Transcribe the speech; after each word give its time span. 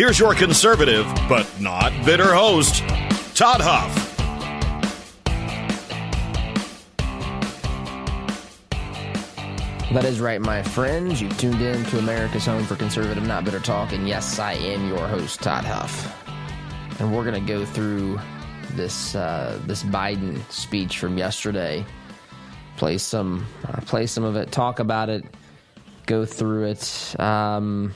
Here's 0.00 0.18
your 0.18 0.34
conservative, 0.34 1.04
but 1.28 1.46
not 1.60 1.92
bitter 2.06 2.32
host, 2.32 2.78
Todd 3.34 3.60
Huff. 3.60 3.94
That 9.92 10.06
is 10.06 10.18
right, 10.18 10.40
my 10.40 10.62
friends. 10.62 11.20
You've 11.20 11.36
tuned 11.36 11.60
in 11.60 11.84
to 11.84 11.98
America's 11.98 12.46
Home 12.46 12.64
for 12.64 12.76
Conservative 12.76 13.26
Not 13.26 13.44
Bitter 13.44 13.60
Talk, 13.60 13.92
and 13.92 14.08
yes, 14.08 14.38
I 14.38 14.54
am 14.54 14.88
your 14.88 15.06
host, 15.06 15.42
Todd 15.42 15.66
Huff. 15.66 16.16
And 16.98 17.14
we're 17.14 17.24
going 17.24 17.38
to 17.38 17.46
go 17.46 17.66
through 17.66 18.18
this 18.76 19.14
uh, 19.14 19.60
this 19.66 19.82
Biden 19.82 20.50
speech 20.50 20.98
from 20.98 21.18
yesterday. 21.18 21.84
Play 22.78 22.96
some, 22.96 23.46
uh, 23.68 23.82
play 23.82 24.06
some 24.06 24.24
of 24.24 24.34
it, 24.34 24.50
talk 24.50 24.78
about 24.78 25.10
it, 25.10 25.26
go 26.06 26.24
through 26.24 26.68
it. 26.68 27.20
Um, 27.20 27.94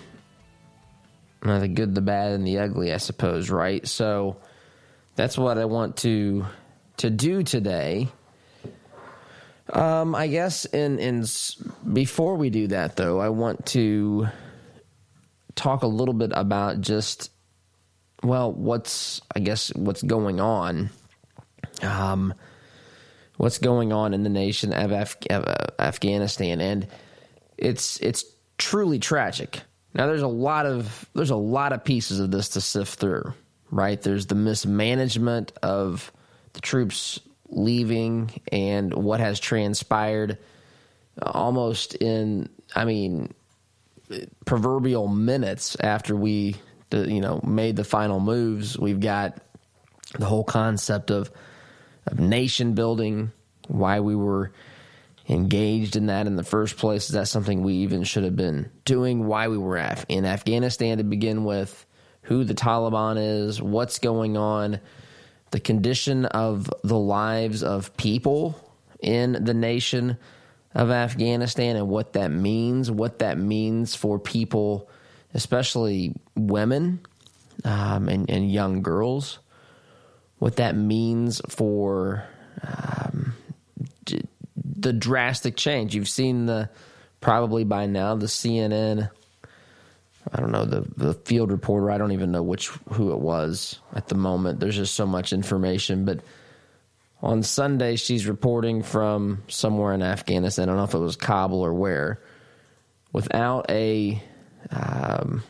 the 1.44 1.68
good, 1.68 1.94
the 1.94 2.00
bad, 2.00 2.32
and 2.32 2.46
the 2.46 2.58
ugly, 2.58 2.92
I 2.92 2.96
suppose, 2.96 3.50
right? 3.50 3.86
So 3.86 4.36
that's 5.14 5.38
what 5.38 5.58
I 5.58 5.64
want 5.66 5.96
to 5.98 6.46
to 6.98 7.10
do 7.10 7.42
today. 7.42 8.08
Um, 9.72 10.14
I 10.14 10.26
guess 10.26 10.64
in 10.66 10.98
in 10.98 11.24
before 11.92 12.36
we 12.36 12.50
do 12.50 12.68
that 12.68 12.96
though, 12.96 13.20
I 13.20 13.28
want 13.28 13.66
to 13.66 14.28
talk 15.54 15.82
a 15.82 15.86
little 15.86 16.14
bit 16.14 16.32
about 16.34 16.80
just 16.80 17.30
well, 18.22 18.52
what's 18.52 19.20
I 19.34 19.40
guess 19.40 19.74
what's 19.74 20.02
going 20.02 20.40
on. 20.40 20.90
Um, 21.82 22.34
what's 23.36 23.58
going 23.58 23.92
on 23.92 24.14
in 24.14 24.22
the 24.22 24.30
nation 24.30 24.72
of 24.72 24.92
Af- 24.92 25.16
Afghanistan, 25.78 26.60
and 26.60 26.86
it's 27.58 27.98
it's 28.00 28.24
truly 28.58 28.98
tragic. 28.98 29.62
Now 29.94 30.06
there's 30.06 30.22
a 30.22 30.28
lot 30.28 30.66
of 30.66 31.08
there's 31.14 31.30
a 31.30 31.36
lot 31.36 31.72
of 31.72 31.84
pieces 31.84 32.18
of 32.20 32.30
this 32.30 32.50
to 32.50 32.60
sift 32.60 32.98
through, 32.98 33.32
right? 33.70 34.00
There's 34.00 34.26
the 34.26 34.34
mismanagement 34.34 35.52
of 35.62 36.12
the 36.52 36.60
troops 36.60 37.20
leaving 37.48 38.30
and 38.50 38.92
what 38.92 39.20
has 39.20 39.38
transpired 39.38 40.38
almost 41.22 41.94
in 41.94 42.48
I 42.74 42.84
mean 42.84 43.32
proverbial 44.44 45.08
minutes 45.08 45.76
after 45.78 46.16
we 46.16 46.56
you 46.92 47.20
know 47.20 47.40
made 47.44 47.76
the 47.76 47.84
final 47.84 48.20
moves. 48.20 48.78
We've 48.78 49.00
got 49.00 49.38
the 50.18 50.26
whole 50.26 50.44
concept 50.44 51.10
of 51.10 51.30
of 52.06 52.18
nation 52.18 52.74
building, 52.74 53.32
why 53.68 54.00
we 54.00 54.14
were 54.16 54.52
engaged 55.28 55.96
in 55.96 56.06
that 56.06 56.26
in 56.26 56.36
the 56.36 56.44
first 56.44 56.76
place? 56.76 57.06
Is 57.06 57.14
that 57.14 57.28
something 57.28 57.62
we 57.62 57.74
even 57.74 58.04
should 58.04 58.24
have 58.24 58.36
been 58.36 58.70
doing? 58.84 59.26
Why 59.26 59.48
we 59.48 59.58
were 59.58 59.78
in 60.08 60.24
Afghanistan 60.24 60.98
to 60.98 61.04
begin 61.04 61.44
with? 61.44 61.86
Who 62.22 62.44
the 62.44 62.54
Taliban 62.54 63.16
is? 63.18 63.60
What's 63.60 63.98
going 63.98 64.36
on? 64.36 64.80
The 65.50 65.60
condition 65.60 66.24
of 66.26 66.68
the 66.82 66.98
lives 66.98 67.62
of 67.62 67.96
people 67.96 68.58
in 69.00 69.44
the 69.44 69.54
nation 69.54 70.16
of 70.74 70.90
Afghanistan 70.90 71.76
and 71.76 71.88
what 71.88 72.14
that 72.14 72.30
means, 72.30 72.90
what 72.90 73.20
that 73.20 73.38
means 73.38 73.94
for 73.94 74.18
people, 74.18 74.88
especially 75.32 76.14
women 76.34 77.00
um, 77.64 78.08
and, 78.08 78.28
and, 78.28 78.50
young 78.50 78.82
girls, 78.82 79.38
what 80.38 80.56
that 80.56 80.74
means 80.74 81.40
for 81.48 82.26
um, 82.66 83.34
the 84.76 84.92
drastic 84.92 85.56
change. 85.56 85.94
You've 85.94 86.08
seen 86.08 86.46
the 86.46 86.70
probably 87.20 87.64
by 87.64 87.86
now 87.86 88.14
the 88.14 88.26
CNN. 88.26 89.10
I 90.32 90.40
don't 90.40 90.52
know 90.52 90.64
the 90.64 90.86
the 90.96 91.14
field 91.14 91.50
reporter. 91.50 91.90
I 91.90 91.98
don't 91.98 92.12
even 92.12 92.32
know 92.32 92.42
which 92.42 92.68
who 92.90 93.12
it 93.12 93.18
was 93.18 93.78
at 93.94 94.08
the 94.08 94.14
moment. 94.14 94.60
There's 94.60 94.76
just 94.76 94.94
so 94.94 95.06
much 95.06 95.32
information, 95.32 96.04
but 96.04 96.20
on 97.22 97.42
Sunday 97.42 97.96
she's 97.96 98.26
reporting 98.26 98.82
from 98.82 99.42
somewhere 99.48 99.94
in 99.94 100.02
Afghanistan. 100.02 100.64
I 100.64 100.66
don't 100.66 100.76
know 100.76 100.84
if 100.84 100.94
it 100.94 100.98
was 100.98 101.16
Kabul 101.16 101.64
or 101.64 101.72
where, 101.72 102.20
without 103.12 103.70
a, 103.70 104.22
um, 104.70 105.42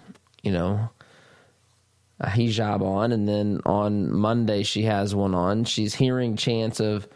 you 0.42 0.52
know, 0.52 0.88
a 2.20 2.28
hijab 2.28 2.80
on, 2.82 3.10
and 3.12 3.28
then 3.28 3.60
on 3.66 4.12
Monday 4.12 4.62
she 4.62 4.82
has 4.82 5.14
one 5.14 5.34
on. 5.34 5.64
She's 5.64 5.94
hearing 5.94 6.36
chants 6.36 6.78
of 6.80 7.08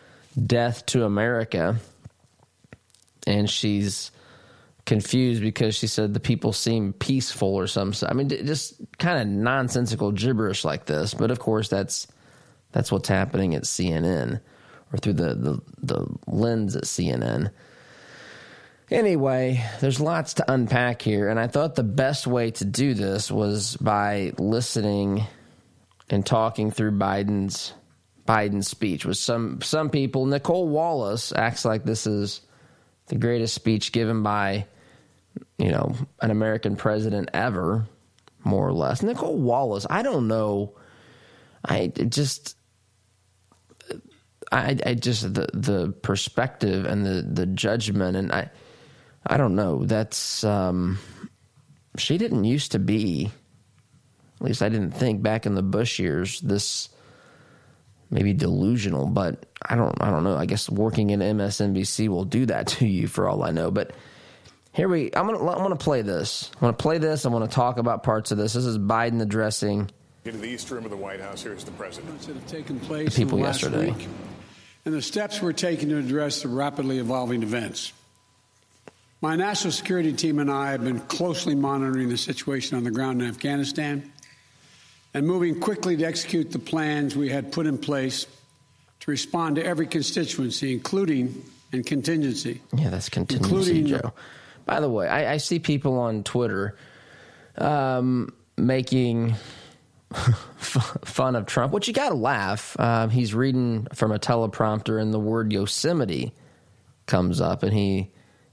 death 0.46 0.86
to 0.86 1.04
America 1.04 1.76
and 3.28 3.48
she's 3.48 4.10
confused 4.86 5.42
because 5.42 5.74
she 5.74 5.86
said 5.86 6.14
the 6.14 6.20
people 6.20 6.52
seem 6.52 6.94
peaceful 6.94 7.54
or 7.54 7.66
something. 7.66 8.08
I 8.08 8.14
mean, 8.14 8.30
just 8.30 8.80
kind 8.98 9.20
of 9.20 9.28
nonsensical 9.28 10.12
gibberish 10.12 10.64
like 10.64 10.86
this. 10.86 11.12
But 11.12 11.30
of 11.30 11.38
course, 11.38 11.68
that's 11.68 12.08
that's 12.72 12.90
what's 12.90 13.08
happening 13.08 13.54
at 13.54 13.64
CNN 13.64 14.40
or 14.92 14.98
through 14.98 15.12
the 15.12 15.34
the, 15.34 15.62
the 15.82 16.06
lens 16.26 16.74
at 16.74 16.84
CNN. 16.84 17.50
Anyway, 18.90 19.62
there's 19.80 20.00
lots 20.00 20.34
to 20.34 20.50
unpack 20.50 21.02
here, 21.02 21.28
and 21.28 21.38
I 21.38 21.46
thought 21.46 21.74
the 21.74 21.82
best 21.82 22.26
way 22.26 22.50
to 22.52 22.64
do 22.64 22.94
this 22.94 23.30
was 23.30 23.76
by 23.76 24.32
listening 24.38 25.26
and 26.08 26.24
talking 26.24 26.70
through 26.70 26.92
Biden's 26.92 27.74
Biden's 28.26 28.68
speech. 28.68 29.04
With 29.04 29.18
some 29.18 29.60
some 29.60 29.90
people, 29.90 30.24
Nicolle 30.24 30.68
Wallace 30.68 31.30
acts 31.36 31.66
like 31.66 31.84
this 31.84 32.06
is 32.06 32.40
the 33.08 33.16
greatest 33.16 33.54
speech 33.54 33.92
given 33.92 34.22
by, 34.22 34.66
you 35.58 35.70
know, 35.70 35.94
an 36.20 36.30
American 36.30 36.76
president 36.76 37.30
ever, 37.32 37.86
more 38.44 38.66
or 38.66 38.72
less. 38.72 39.02
Nicolle 39.02 39.36
Wallace, 39.36 39.86
I 39.88 40.02
don't 40.02 40.28
know. 40.28 40.74
I 41.64 41.88
just. 41.88 42.56
I, 44.50 44.78
I 44.86 44.94
just 44.94 45.34
the 45.34 45.46
the 45.52 45.92
perspective 46.00 46.86
and 46.86 47.04
the 47.04 47.20
the 47.20 47.44
judgment 47.44 48.16
and 48.16 48.32
I 48.32 48.50
I 49.26 49.36
don't 49.36 49.54
know 49.54 49.84
that's 49.84 50.42
um 50.42 50.98
she 51.98 52.16
didn't 52.16 52.44
used 52.44 52.72
to 52.72 52.78
be 52.78 53.30
at 54.40 54.46
least 54.46 54.62
I 54.62 54.70
didn't 54.70 54.92
think 54.92 55.22
back 55.22 55.44
in 55.44 55.54
the 55.54 55.62
Bush 55.62 55.98
years 55.98 56.40
this 56.40 56.88
maybe 58.10 58.32
delusional, 58.32 59.06
but 59.06 59.46
I 59.62 59.76
don't 59.76 59.96
I 60.00 60.10
don't 60.10 60.24
know. 60.24 60.36
I 60.36 60.46
guess 60.46 60.68
working 60.68 61.10
in 61.10 61.20
MSNBC 61.20 62.08
will 62.08 62.24
do 62.24 62.46
that 62.46 62.66
to 62.78 62.86
you 62.86 63.08
for 63.08 63.28
all 63.28 63.42
I 63.42 63.50
know. 63.50 63.70
But 63.70 63.92
here 64.72 64.88
we 64.88 65.10
I'm 65.14 65.26
gonna 65.26 65.38
I'm 65.38 65.58
gonna 65.58 65.76
play 65.76 66.02
this. 66.02 66.50
I'm 66.54 66.60
gonna 66.60 66.72
play 66.72 66.98
this. 66.98 67.26
I 67.26 67.28
want 67.28 67.48
to 67.48 67.54
talk 67.54 67.78
about 67.78 68.02
parts 68.02 68.30
of 68.30 68.38
this. 68.38 68.52
This 68.52 68.64
is 68.64 68.78
Biden 68.78 69.20
addressing 69.20 69.90
into 70.24 70.38
the 70.38 70.48
East 70.48 70.70
Room 70.70 70.84
of 70.84 70.90
the 70.90 70.96
White 70.96 71.20
House. 71.20 71.42
Here's 71.42 71.64
the 71.64 71.70
president. 71.72 72.20
That 72.22 72.34
have 72.34 72.46
taken 72.46 72.80
place 72.80 73.14
the 73.14 73.22
people 73.22 73.38
the 73.38 73.44
yesterday, 73.44 73.92
week, 73.92 74.08
and 74.84 74.94
the 74.94 75.02
steps 75.02 75.40
we're 75.40 75.52
taking 75.52 75.88
to 75.90 75.98
address 75.98 76.42
the 76.42 76.48
rapidly 76.48 76.98
evolving 76.98 77.42
events. 77.42 77.92
My 79.20 79.34
national 79.34 79.72
security 79.72 80.12
team 80.12 80.38
and 80.38 80.48
I 80.48 80.70
have 80.70 80.84
been 80.84 81.00
closely 81.00 81.56
monitoring 81.56 82.08
the 82.08 82.16
situation 82.16 82.76
on 82.76 82.84
the 82.84 82.90
ground 82.92 83.20
in 83.20 83.28
Afghanistan 83.28 84.12
and 85.14 85.26
moving 85.26 85.60
quickly 85.60 85.96
to 85.96 86.04
execute 86.04 86.50
the 86.50 86.58
plans 86.58 87.16
we 87.16 87.28
had 87.28 87.52
put 87.52 87.66
in 87.66 87.78
place 87.78 88.26
to 89.00 89.10
respond 89.10 89.56
to 89.56 89.64
every 89.64 89.86
constituency, 89.86 90.72
including 90.72 91.42
and 91.72 91.84
contingency. 91.84 92.60
Yeah, 92.74 92.90
that's 92.90 93.08
contingency, 93.08 93.82
Joe. 93.84 94.12
By 94.64 94.80
the 94.80 94.88
way, 94.88 95.08
I, 95.08 95.34
I 95.34 95.36
see 95.38 95.58
people 95.58 95.98
on 95.98 96.24
Twitter 96.24 96.76
um, 97.56 98.32
making 98.56 99.34
fun 100.58 101.36
of 101.36 101.46
Trump, 101.46 101.72
which 101.72 101.88
you 101.88 101.94
got 101.94 102.10
to 102.10 102.14
laugh. 102.14 102.76
Uh, 102.78 103.08
he's 103.08 103.34
reading 103.34 103.86
from 103.94 104.12
a 104.12 104.18
teleprompter, 104.18 105.00
and 105.00 105.12
the 105.12 105.18
word 105.18 105.52
Yosemite 105.52 106.32
comes 107.06 107.40
up, 107.40 107.62
and 107.62 107.72
he 107.72 108.10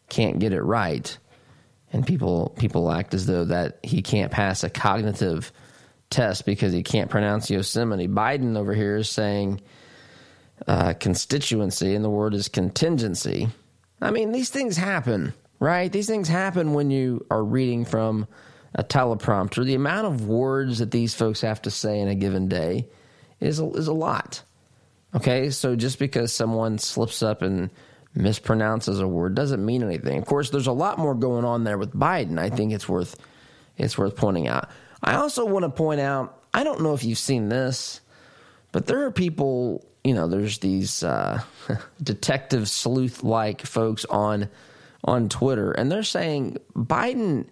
can't 0.09 0.39
get 0.39 0.53
it 0.53 0.61
right. 0.61 1.17
And 1.93 2.05
people 2.05 2.53
people 2.57 2.91
act 2.91 3.13
as 3.13 3.25
though 3.25 3.45
that 3.45 3.79
he 3.83 4.01
can't 4.01 4.31
pass 4.31 4.63
a 4.63 4.69
cognitive 4.69 5.51
test 6.09 6.45
because 6.45 6.73
he 6.73 6.83
can't 6.83 7.09
pronounce 7.09 7.49
Yosemite. 7.49 8.07
Biden 8.07 8.57
over 8.57 8.73
here 8.73 8.97
is 8.97 9.09
saying 9.09 9.61
uh, 10.67 10.93
constituency, 10.93 11.95
and 11.95 12.03
the 12.03 12.09
word 12.09 12.33
is 12.33 12.47
contingency. 12.47 13.49
I 14.01 14.11
mean, 14.11 14.31
these 14.31 14.49
things 14.49 14.77
happen, 14.77 15.33
right? 15.59 15.91
These 15.91 16.07
things 16.07 16.27
happen 16.27 16.73
when 16.73 16.91
you 16.91 17.25
are 17.29 17.43
reading 17.43 17.85
from 17.85 18.27
a 18.75 18.83
teleprompter, 18.83 19.63
the 19.63 19.75
amount 19.75 20.05
of 20.05 20.27
words 20.27 20.79
that 20.79 20.91
these 20.91 21.13
folks 21.13 21.41
have 21.41 21.61
to 21.61 21.71
say 21.71 21.99
in 21.99 22.09
a 22.09 22.15
given 22.15 22.49
day 22.49 22.87
is 23.39 23.59
a, 23.59 23.69
is 23.71 23.87
a 23.87 23.93
lot. 23.93 24.43
Okay, 25.15 25.49
so 25.49 25.77
just 25.77 25.97
because 25.97 26.33
someone 26.33 26.77
slips 26.77 27.23
up 27.23 27.41
and 27.41 27.69
mispronounces 28.17 29.01
a 29.01 29.07
word 29.07 29.33
doesn't 29.33 29.65
mean 29.65 29.81
anything. 29.81 30.17
Of 30.17 30.25
course, 30.25 30.49
there's 30.49 30.67
a 30.67 30.73
lot 30.73 30.99
more 30.99 31.15
going 31.15 31.45
on 31.45 31.63
there 31.63 31.77
with 31.77 31.93
Biden. 31.93 32.37
I 32.37 32.49
think 32.49 32.73
it's 32.73 32.87
worth 32.87 33.15
it's 33.77 33.97
worth 33.97 34.15
pointing 34.15 34.47
out. 34.47 34.69
I 35.03 35.15
also 35.15 35.45
want 35.45 35.63
to 35.63 35.69
point 35.69 36.01
out. 36.01 36.41
I 36.53 36.63
don't 36.63 36.81
know 36.81 36.93
if 36.93 37.03
you've 37.03 37.17
seen 37.17 37.49
this, 37.49 38.01
but 38.71 38.87
there 38.87 39.05
are 39.05 39.11
people. 39.11 39.85
You 40.03 40.13
know, 40.13 40.27
there's 40.27 40.59
these 40.59 41.03
uh, 41.03 41.41
detective 42.03 42.69
sleuth 42.69 43.23
like 43.23 43.65
folks 43.65 44.05
on 44.05 44.49
on 45.03 45.29
Twitter, 45.29 45.71
and 45.71 45.91
they're 45.91 46.03
saying 46.03 46.57
Biden. 46.75 47.47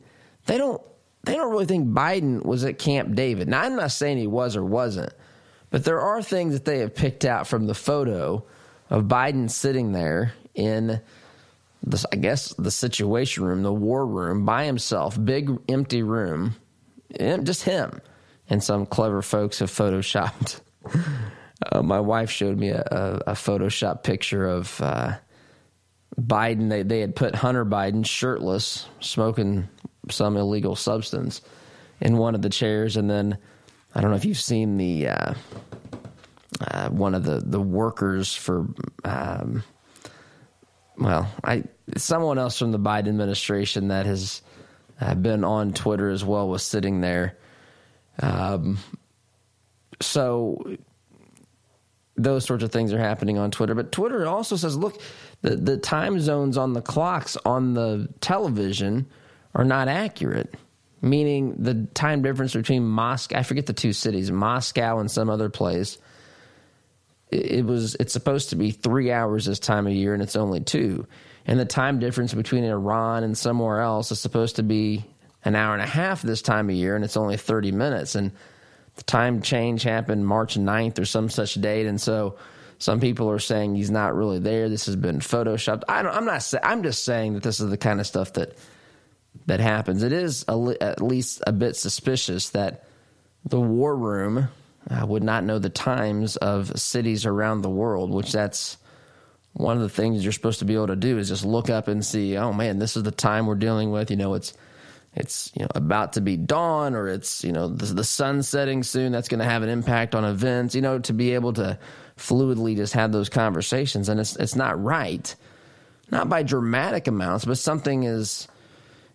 They 0.45 0.57
don't. 0.57 0.81
They 1.25 1.35
don't 1.35 1.51
really 1.51 1.65
think 1.65 1.87
Biden 1.87 2.43
was 2.43 2.65
at 2.65 2.79
Camp 2.79 3.15
David. 3.15 3.47
Now, 3.47 3.61
I'm 3.61 3.77
not 3.77 3.91
saying 3.91 4.17
he 4.17 4.27
was 4.27 4.57
or 4.57 4.63
wasn't, 4.63 5.13
but 5.69 5.85
there 5.85 6.01
are 6.01 6.21
things 6.21 6.53
that 6.53 6.65
they 6.65 6.79
have 6.79 6.93
picked 6.93 7.23
out 7.23 7.47
from 7.47 7.65
the 7.65 7.73
photo 7.73 8.43
of 8.89 9.05
Biden 9.05 9.49
sitting 9.49 9.93
there 9.93 10.33
in 10.53 11.01
the, 11.81 12.05
I 12.11 12.15
guess 12.15 12.53
the 12.53 12.71
situation 12.71 13.43
room, 13.43 13.63
the 13.63 13.73
war 13.73 14.05
room 14.05 14.45
by 14.45 14.65
himself, 14.65 15.17
big 15.23 15.49
empty 15.67 16.03
room, 16.03 16.55
just 17.17 17.63
him. 17.63 18.01
And 18.49 18.63
some 18.63 18.85
clever 18.85 19.21
folks 19.21 19.59
have 19.59 19.71
photoshopped. 19.71 20.61
Uh, 21.71 21.81
my 21.81 21.99
wife 21.99 22.29
showed 22.29 22.57
me 22.57 22.69
a, 22.69 22.81
a, 22.81 23.31
a 23.31 23.33
Photoshop 23.33 24.03
picture 24.03 24.45
of 24.45 24.81
uh, 24.81 25.13
Biden. 26.19 26.69
They, 26.69 26.83
they 26.83 26.99
had 26.99 27.15
put 27.15 27.35
Hunter 27.35 27.63
Biden 27.63 28.05
shirtless, 28.05 28.85
smoking 28.99 29.69
some 30.09 30.35
illegal 30.35 30.75
substance 30.75 31.41
in 32.01 32.17
one 32.17 32.35
of 32.35 32.41
the 32.41 32.49
chairs. 32.49 32.97
And 32.97 33.09
then 33.09 33.37
I 33.95 34.01
don't 34.01 34.11
know 34.11 34.17
if 34.17 34.25
you've 34.25 34.39
seen 34.39 34.77
the 34.77 35.07
uh, 35.07 35.33
uh, 36.61 36.89
one 36.89 37.15
of 37.15 37.23
the, 37.23 37.39
the 37.39 37.61
workers 37.61 38.35
for, 38.35 38.67
um, 39.03 39.63
well, 40.97 41.29
I 41.43 41.63
someone 41.97 42.37
else 42.37 42.57
from 42.57 42.71
the 42.71 42.79
Biden 42.79 43.09
administration 43.09 43.89
that 43.89 44.05
has 44.05 44.41
uh, 44.99 45.15
been 45.15 45.43
on 45.43 45.73
Twitter 45.73 46.09
as 46.09 46.23
well 46.23 46.47
was 46.47 46.63
sitting 46.63 47.01
there. 47.01 47.37
Um, 48.21 48.77
so 50.01 50.77
those 52.15 52.45
sorts 52.45 52.63
of 52.63 52.71
things 52.71 52.93
are 52.93 52.99
happening 52.99 53.37
on 53.37 53.51
Twitter. 53.51 53.73
But 53.75 53.91
Twitter 53.91 54.25
also 54.27 54.55
says, 54.55 54.77
look, 54.77 55.01
the, 55.41 55.55
the 55.55 55.77
time 55.77 56.19
zones 56.19 56.57
on 56.57 56.73
the 56.73 56.81
clocks 56.81 57.37
on 57.45 57.73
the 57.73 58.07
television 58.21 59.07
are 59.55 59.63
not 59.63 59.87
accurate, 59.87 60.53
meaning 61.01 61.55
the 61.57 61.87
time 61.93 62.21
difference 62.21 62.53
between 62.53 62.85
Moscow, 62.85 63.37
I 63.37 63.43
forget 63.43 63.65
the 63.65 63.73
two 63.73 63.93
cities, 63.93 64.31
Moscow 64.31 64.99
and 64.99 65.09
some 65.09 65.29
other 65.29 65.49
place. 65.49 65.97
It, 67.31 67.45
it 67.45 67.65
was 67.65 67.95
it's 67.95 68.13
supposed 68.13 68.49
to 68.49 68.55
be 68.55 68.71
three 68.71 69.11
hours 69.11 69.45
this 69.45 69.59
time 69.59 69.87
of 69.87 69.93
year, 69.93 70.13
and 70.13 70.21
it's 70.21 70.35
only 70.35 70.59
two. 70.59 71.07
And 71.45 71.59
the 71.59 71.65
time 71.65 71.99
difference 71.99 72.33
between 72.33 72.63
Iran 72.63 73.23
and 73.23 73.37
somewhere 73.37 73.81
else 73.81 74.11
is 74.11 74.19
supposed 74.19 74.55
to 74.57 74.63
be 74.63 75.05
an 75.43 75.55
hour 75.55 75.73
and 75.73 75.81
a 75.81 75.87
half 75.87 76.21
this 76.21 76.41
time 76.41 76.69
of 76.69 76.75
year, 76.75 76.95
and 76.95 77.03
it's 77.03 77.17
only 77.17 77.37
30 77.37 77.71
minutes. 77.71 78.15
And 78.15 78.31
the 78.95 79.03
time 79.03 79.41
change 79.41 79.83
happened 79.83 80.25
March 80.25 80.55
9th 80.55 80.99
or 80.99 81.05
some 81.05 81.29
such 81.29 81.55
date. 81.55 81.85
And 81.85 81.99
so 81.99 82.37
some 82.77 82.99
people 82.99 83.29
are 83.29 83.39
saying 83.39 83.75
he's 83.75 83.91
not 83.91 84.15
really 84.15 84.39
there. 84.39 84.69
This 84.69 84.85
has 84.85 84.95
been 84.95 85.19
photoshopped. 85.19 85.83
I 85.87 85.99
am 85.99 86.25
not. 86.25 86.43
Say, 86.43 86.59
I'm 86.63 86.83
just 86.83 87.03
saying 87.03 87.33
that 87.33 87.43
this 87.43 87.59
is 87.59 87.69
the 87.69 87.77
kind 87.77 87.99
of 87.99 88.07
stuff 88.07 88.33
that 88.33 88.57
that 89.47 89.59
happens. 89.59 90.03
It 90.03 90.13
is 90.13 90.45
a, 90.47 90.75
at 90.79 91.01
least 91.01 91.41
a 91.45 91.51
bit 91.51 91.75
suspicious 91.75 92.49
that 92.51 92.85
the 93.45 93.59
war 93.59 93.95
room 93.95 94.47
uh, 94.89 95.05
would 95.05 95.23
not 95.23 95.43
know 95.43 95.59
the 95.59 95.69
times 95.69 96.37
of 96.37 96.79
cities 96.79 97.25
around 97.25 97.61
the 97.61 97.69
world, 97.69 98.11
which 98.11 98.31
that's 98.31 98.77
one 99.53 99.77
of 99.77 99.83
the 99.83 99.89
things 99.89 100.23
you're 100.23 100.33
supposed 100.33 100.59
to 100.59 100.65
be 100.65 100.73
able 100.73 100.87
to 100.87 100.95
do 100.95 101.17
is 101.17 101.29
just 101.29 101.45
look 101.45 101.69
up 101.69 101.87
and 101.87 102.03
see, 102.03 102.37
oh 102.37 102.53
man, 102.53 102.79
this 102.79 102.97
is 102.97 103.03
the 103.03 103.11
time 103.11 103.45
we're 103.45 103.55
dealing 103.55 103.91
with. 103.91 104.09
You 104.09 104.17
know, 104.17 104.33
it's 104.33 104.53
it's 105.15 105.51
you 105.55 105.61
know 105.61 105.69
about 105.75 106.13
to 106.13 106.21
be 106.21 106.37
dawn 106.37 106.95
or 106.95 107.07
it's 107.07 107.43
you 107.43 107.51
know 107.51 107.67
the, 107.67 107.85
the 107.85 108.03
sun 108.03 108.41
setting 108.41 108.81
soon. 108.83 109.11
That's 109.11 109.27
going 109.27 109.39
to 109.39 109.45
have 109.45 109.61
an 109.61 109.69
impact 109.69 110.15
on 110.15 110.25
events. 110.25 110.73
You 110.73 110.81
know, 110.81 110.99
to 110.99 111.13
be 111.13 111.35
able 111.35 111.53
to 111.53 111.77
fluidly 112.17 112.75
just 112.75 112.93
have 112.93 113.11
those 113.11 113.29
conversations, 113.29 114.09
and 114.09 114.19
it's 114.19 114.35
it's 114.37 114.55
not 114.55 114.81
right, 114.81 115.33
not 116.09 116.29
by 116.29 116.41
dramatic 116.41 117.07
amounts, 117.07 117.45
but 117.45 117.59
something 117.59 118.03
is 118.03 118.47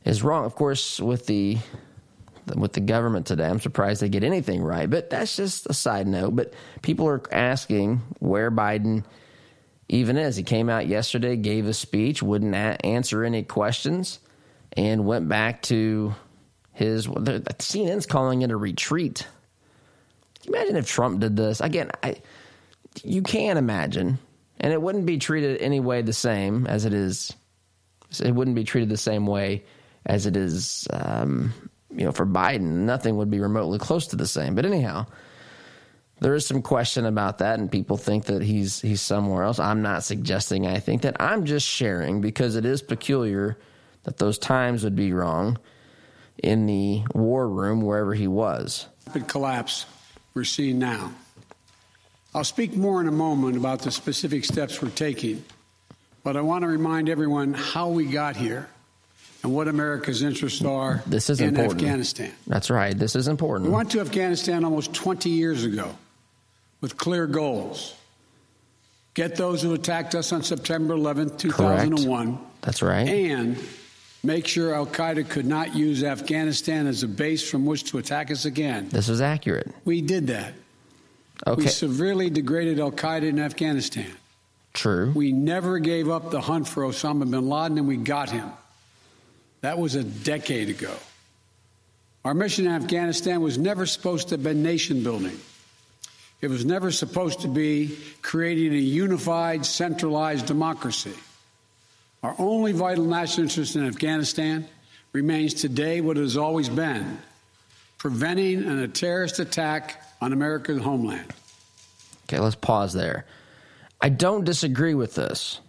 is 0.05 0.23
wrong. 0.23 0.45
Of 0.45 0.55
course, 0.55 1.01
with 1.01 1.27
the 1.27 1.59
with 2.55 2.75
the 2.75 2.81
government 2.81 3.27
today, 3.27 3.47
I'm 3.47 3.61
surprised 3.61 4.01
they 4.01 4.09
get 4.09 4.23
anything 4.23 4.63
right. 4.63 4.89
But 4.89 5.11
that's 5.11 5.35
just 5.35 5.67
a 5.67 5.75
side 5.75 6.07
note. 6.07 6.37
But 6.37 6.55
people 6.83 7.09
are 7.09 7.23
asking 7.33 8.03
where 8.21 8.53
Biden 8.53 9.05
even 9.89 10.17
is. 10.17 10.37
He 10.37 10.43
came 10.43 10.69
out 10.69 10.87
yesterday, 10.87 11.37
gave 11.37 11.67
a 11.67 11.75
speech, 11.75 12.23
wouldn't 12.23 12.55
a- 12.55 12.85
answer 12.85 13.25
any 13.25 13.43
questions, 13.43 14.19
and 14.77 15.07
went 15.07 15.29
back 15.29 15.63
to 15.63 16.15
his. 16.73 17.07
CNN's 17.07 18.07
calling 18.07 18.43
it 18.43 18.51
a 18.51 18.57
retreat. 18.57 19.27
Imagine 20.47 20.77
if 20.77 20.89
Trump 20.89 21.21
did 21.21 21.37
this 21.37 21.61
again? 21.61 21.91
I, 22.03 22.17
you 23.03 23.23
can 23.23 23.57
imagine, 23.57 24.19
and 24.61 24.73
it 24.73 24.81
wouldn't 24.81 25.07
be 25.07 25.19
treated 25.19 25.61
any 25.61 25.81
way 25.81 26.03
the 26.03 26.13
same 26.13 26.67
as 26.67 26.85
it 26.85 26.95
is. 26.95 27.33
It 28.23 28.35
wouldn't 28.35 28.57
be 28.57 28.65
treated 28.65 28.89
the 28.89 28.97
same 28.97 29.27
way 29.27 29.65
as 30.07 30.27
it 30.27 30.37
is. 30.37 30.87
Um, 30.91 31.53
you 31.91 32.05
know, 32.05 32.13
for 32.13 32.27
Biden, 32.27 32.85
nothing 32.85 33.17
would 33.17 33.31
be 33.31 33.41
remotely 33.41 33.79
close 33.79 34.09
to 34.09 34.17
the 34.17 34.27
same. 34.27 34.55
But 34.55 34.65
anyhow, 34.65 35.07
there 36.21 36.35
is 36.35 36.47
some 36.47 36.63
question 36.63 37.07
about 37.07 37.39
that, 37.39 37.59
and 37.59 37.71
people 37.71 37.97
think 37.97 38.25
that 38.27 38.43
he's 38.43 38.81
he's 38.81 39.01
somewhere 39.01 39.45
else. 39.45 39.59
I'm 39.59 39.83
not 39.83 40.05
suggesting 40.05 40.67
I 40.67 40.79
think 40.79 41.03
that. 41.03 41.17
I'm 41.21 41.45
just 41.45 41.67
sharing 41.67 42.21
because 42.21 42.57
it 42.57 42.65
is 42.65 42.83
peculiar 42.83 43.59
that 44.05 44.17
those 44.19 44.39
times 44.39 44.85
would 44.85 44.97
be 44.97 45.13
wrong 45.13 45.59
in 46.43 46.67
the 46.67 47.03
war 47.15 47.49
room 47.49 47.83
wherever 47.83 48.15
he 48.15 48.29
was. 48.29 48.87
Rapid 49.07 49.29
collapse 49.29 49.87
we're 50.35 50.45
seeing 50.45 50.79
now. 50.79 51.13
I'll 52.35 52.45
speak 52.45 52.77
more 52.77 53.01
in 53.01 53.09
a 53.09 53.13
moment 53.13 53.57
about 53.57 53.81
the 53.81 53.91
specific 53.91 54.45
steps 54.45 54.81
we're 54.83 54.91
taking, 54.91 55.45
but 56.23 56.37
I 56.37 56.41
want 56.43 56.63
to 56.63 56.69
remind 56.69 57.09
everyone 57.09 57.55
how 57.55 57.89
we 57.89 58.07
got 58.07 58.37
here 58.37 58.69
and 59.43 59.55
what 59.55 59.67
America's 59.67 60.23
interests 60.23 60.65
are 60.65 61.03
this 61.07 61.31
is 61.31 61.41
in 61.41 61.49
important. 61.49 61.81
Afghanistan. 61.81 62.33
That's 62.47 62.71
right. 62.71 62.97
This 62.97 63.17
is 63.17 63.29
important. 63.29 63.71
We 63.71 63.75
went 63.75 63.91
to 63.93 64.01
Afghanistan 64.01 64.65
almost 64.65 64.93
20 64.95 65.31
years 65.31 65.65
ago 65.65 65.95
with 66.81 66.97
clear 66.97 67.27
goals. 67.27 67.95
Get 69.15 69.37
those 69.37 69.63
who 69.63 69.75
attacked 69.75 70.15
us 70.15 70.33
on 70.33 70.43
September 70.43 70.95
11th, 70.95 71.39
2001. 71.39 72.37
Correct. 72.37 72.63
That's 72.63 72.83
right. 72.83 73.09
And 73.09 73.59
make 74.23 74.47
sure 74.47 74.75
Al 74.75 74.87
Qaeda 74.87 75.29
could 75.29 75.47
not 75.47 75.75
use 75.75 76.05
Afghanistan 76.05 76.87
as 76.87 77.03
a 77.03 77.09
base 77.09 77.49
from 77.49 77.67
which 77.67 77.85
to 77.91 77.99
attack 77.99 78.31
us 78.31 78.45
again. 78.45 78.89
This 78.91 79.09
is 79.09 79.21
accurate. 79.21 79.73
We 79.85 80.03
did 80.03 80.29
that. 80.29 80.55
Okay. 81.47 81.63
We 81.63 81.69
severely 81.69 82.31
degraded 82.31 82.79
Al 82.81 82.93
Qaeda 82.93 83.25
in 83.25 83.39
Afghanistan. 83.39 84.11
True. 84.73 85.13
We 85.15 85.33
never 85.33 85.79
gave 85.79 86.09
up 86.09 86.31
the 86.31 86.41
hunt 86.41 86.69
for 86.69 86.85
Osama 86.85 87.29
bin 87.29 87.49
Laden, 87.49 87.79
and 87.79 87.89
we 87.89 87.97
got 87.97 88.31
him. 88.31 88.51
That 89.63 89.79
was 89.79 89.97
a 89.97 90.05
decade 90.05 90.69
ago. 90.69 90.95
Our 92.25 92.35
mission 92.35 92.67
in 92.67 92.73
Afghanistan 92.73 93.41
was 93.41 93.59
never 93.59 93.87
supposed 93.87 94.29
to 94.29 94.35
have 94.35 94.43
been 94.43 94.63
nation 94.63 95.03
building. 95.03 95.39
It 96.41 96.49
was 96.49 96.65
never 96.65 96.91
supposed 96.91 97.41
to 97.41 97.49
be 97.49 97.99
creating 98.23 98.73
a 98.73 98.81
unified, 98.81 99.67
centralized 99.67 100.47
democracy. 100.47 101.15
Our 102.23 102.35
only 102.39 102.73
vital 102.73 103.05
national 103.05 103.49
interest 103.49 103.77
in 103.77 103.87
Afghanistan 103.87 104.69
remains 105.13 105.55
today 105.55 106.01
what 106.01 106.17
it 106.17 106.21
has 106.21 106.37
always 106.37 106.69
been 106.69 107.19
preventing 107.99 108.65
a 108.65 108.87
terrorist 108.87 109.41
attack 109.41 110.03
on 110.21 110.33
America's 110.33 110.81
homeland. 110.81 111.33
Okay, 112.25 112.39
let's 112.39 112.55
pause 112.55 112.93
there. 112.93 113.27
I 114.01 114.09
don't 114.09 114.45
disagree 114.45 114.95
with 114.95 115.17
this, 115.17 115.61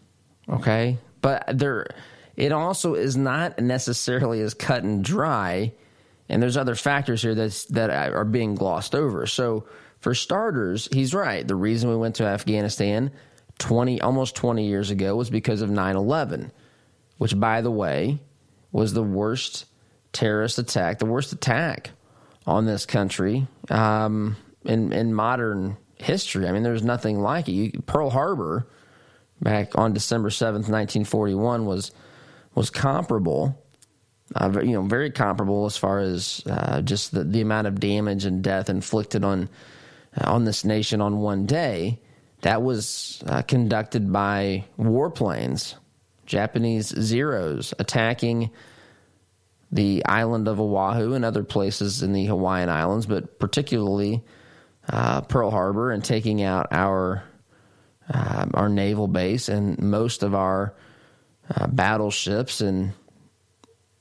okay? 0.48 1.00
But 1.22 1.58
there 1.58 1.88
it 2.36 2.52
also 2.52 2.94
is 2.94 3.18
not 3.18 3.60
necessarily 3.60 4.42
as 4.42 4.54
cut 4.54 4.84
and 4.84 5.04
dry 5.04 5.72
and 6.30 6.42
there's 6.42 6.58
other 6.58 6.76
factors 6.76 7.24
here 7.24 7.34
that's 7.34 7.66
that 7.66 7.90
are 7.90 8.24
being 8.24 8.54
glossed 8.54 8.94
over. 8.94 9.26
So 9.26 9.66
for 10.00 10.14
starters, 10.14 10.88
he's 10.92 11.14
right. 11.14 11.48
The 11.48 11.56
reason 11.56 11.90
we 11.90 11.98
went 11.98 12.16
to 12.16 12.26
Afghanistan 12.26 13.12
20 13.60 14.02
almost 14.02 14.36
20 14.36 14.66
years 14.66 14.90
ago 14.90 15.16
was 15.16 15.30
because 15.30 15.62
of 15.62 15.70
9/11, 15.70 16.52
which 17.18 17.38
by 17.40 17.62
the 17.62 17.72
way 17.72 18.20
was 18.72 18.94
the 18.94 19.04
worst 19.04 19.66
terrorist 20.14 20.58
attack, 20.58 21.00
the 21.00 21.06
worst 21.06 21.34
attack 21.34 21.92
on 22.48 22.66
this 22.66 22.86
country 22.86 23.48
um, 23.70 24.36
in 24.64 24.94
in 24.94 25.14
modern 25.14 25.78
history. 25.98 26.48
I 26.48 26.52
mean, 26.52 26.64
there's 26.64 26.84
nothing 26.84 27.20
like 27.20 27.50
it. 27.50 27.54
You, 27.54 27.72
Pearl 27.86 28.10
Harbor 28.10 28.68
back 29.42 29.78
on 29.78 29.94
December 29.94 30.30
7th, 30.30 30.70
1941 30.70 31.66
was 31.66 31.92
was 32.56 32.70
comparable 32.70 33.58
uh, 34.36 34.62
you 34.62 34.74
know, 34.74 34.84
very 34.84 35.12
comparable 35.12 35.66
as 35.66 35.78
far 35.78 36.00
as 36.00 36.44
uh, 36.46 36.82
just 36.82 37.12
the, 37.14 37.24
the 37.24 37.42
amount 37.42 37.68
of 37.68 37.80
damage 37.80 38.26
and 38.26 38.44
death 38.44 38.70
inflicted 38.70 39.24
on 39.24 39.50
on 40.18 40.46
this 40.46 40.66
nation 40.66 41.02
on 41.02 41.20
one 41.20 41.46
day. 41.46 42.00
That 42.42 42.62
was 42.62 43.22
uh, 43.28 43.42
conducted 43.42 44.14
by 44.14 44.66
warplanes, 44.80 45.76
Japanese 46.26 46.88
Zeros, 46.88 47.74
attacking 47.80 48.52
the 49.72 50.06
island 50.06 50.48
of 50.48 50.60
Oahu 50.60 51.14
and 51.14 51.26
other 51.26 51.44
places 51.44 52.02
in 52.02 52.14
the 52.14 52.26
Hawaiian 52.26 52.70
Islands, 52.70 53.06
but 53.06 53.40
particularly 53.40 54.24
uh, 54.88 55.22
Pearl 55.22 55.52
Harbor, 55.52 55.92
and 55.92 56.04
taking 56.04 56.42
out 56.42 56.68
our 56.72 57.24
uh, 58.12 58.48
our 58.54 58.70
naval 58.70 59.08
base 59.08 59.50
and 59.50 59.78
most 59.80 60.24
of 60.24 60.34
our 60.34 60.74
uh, 61.54 61.68
battleships 61.68 62.62
and 62.62 62.94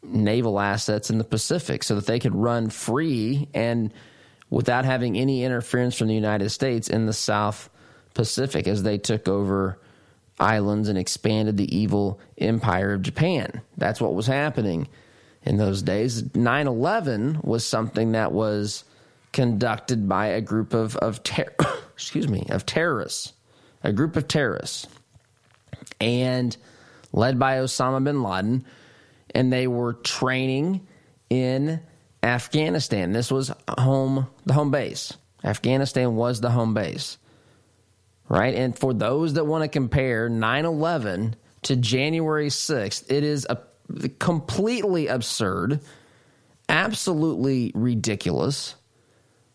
naval 0.02 0.58
assets 0.58 1.10
in 1.10 1.18
the 1.18 1.24
Pacific, 1.24 1.82
so 1.82 1.96
that 1.96 2.06
they 2.06 2.18
could 2.18 2.34
run 2.34 2.70
free 2.70 3.48
and 3.52 3.92
without 4.50 4.84
having 4.84 5.16
any 5.16 5.44
interference 5.44 5.96
from 5.96 6.08
the 6.08 6.14
United 6.14 6.50
States 6.50 6.88
in 6.88 7.06
the 7.06 7.12
South 7.12 7.68
Pacific 8.14 8.66
as 8.66 8.82
they 8.82 8.98
took 8.98 9.28
over 9.28 9.78
islands 10.40 10.88
and 10.88 10.98
expanded 10.98 11.56
the 11.56 11.76
evil 11.76 12.20
empire 12.38 12.92
of 12.92 13.02
Japan. 13.02 13.60
That's 13.76 14.00
what 14.00 14.14
was 14.14 14.26
happening 14.26 14.88
in 15.42 15.56
those 15.56 15.82
days. 15.82 16.34
9 16.34 16.66
11 16.66 17.40
was 17.42 17.66
something 17.66 18.12
that 18.12 18.32
was 18.32 18.84
conducted 19.32 20.08
by 20.08 20.26
a 20.26 20.40
group 20.40 20.74
of, 20.74 20.96
of 20.96 21.22
ter- 21.22 21.54
excuse 21.92 22.28
me, 22.28 22.46
of 22.50 22.66
terrorists, 22.66 23.32
a 23.82 23.92
group 23.92 24.16
of 24.16 24.28
terrorists, 24.28 24.86
and 26.00 26.56
led 27.12 27.38
by 27.38 27.56
Osama 27.56 28.02
bin 28.02 28.22
Laden, 28.22 28.64
and 29.34 29.52
they 29.52 29.66
were 29.66 29.94
training 29.94 30.86
in 31.30 31.80
Afghanistan. 32.28 33.12
This 33.12 33.32
was 33.32 33.50
home, 33.78 34.28
the 34.44 34.52
home 34.52 34.70
base. 34.70 35.16
Afghanistan 35.42 36.14
was 36.14 36.40
the 36.40 36.50
home 36.50 36.74
base, 36.74 37.16
right? 38.28 38.54
And 38.54 38.78
for 38.78 38.92
those 38.92 39.34
that 39.34 39.46
want 39.46 39.62
to 39.62 39.68
compare 39.68 40.28
9 40.28 40.64
11 40.64 41.36
to 41.62 41.76
January 41.76 42.48
6th, 42.48 43.10
it 43.10 43.24
is 43.24 43.46
a 43.48 43.58
completely 44.18 45.06
absurd, 45.06 45.80
absolutely 46.68 47.72
ridiculous. 47.74 48.74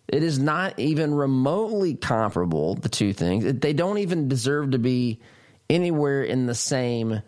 It 0.08 0.24
is 0.24 0.40
not 0.40 0.80
even 0.80 1.14
remotely 1.14 1.94
comparable, 1.94 2.76
the 2.76 2.90
two 2.90 3.14
things. 3.14 3.46
They 3.60 3.74
don't 3.74 4.00
even 4.00 4.28
deserve 4.28 4.72
to 4.72 4.80
be 4.80 5.22
anywhere 5.70 6.24
in 6.24 6.48
the 6.48 6.56
same 6.56 7.22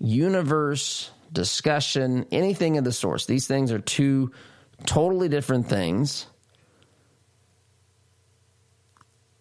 universe, 0.00 1.10
discussion, 1.32 2.26
anything 2.32 2.76
of 2.76 2.84
the 2.84 2.92
source. 2.92 3.26
These 3.26 3.46
things 3.46 3.70
are 3.70 3.78
two 3.78 4.32
totally 4.86 5.28
different 5.28 5.68
things. 5.68 6.26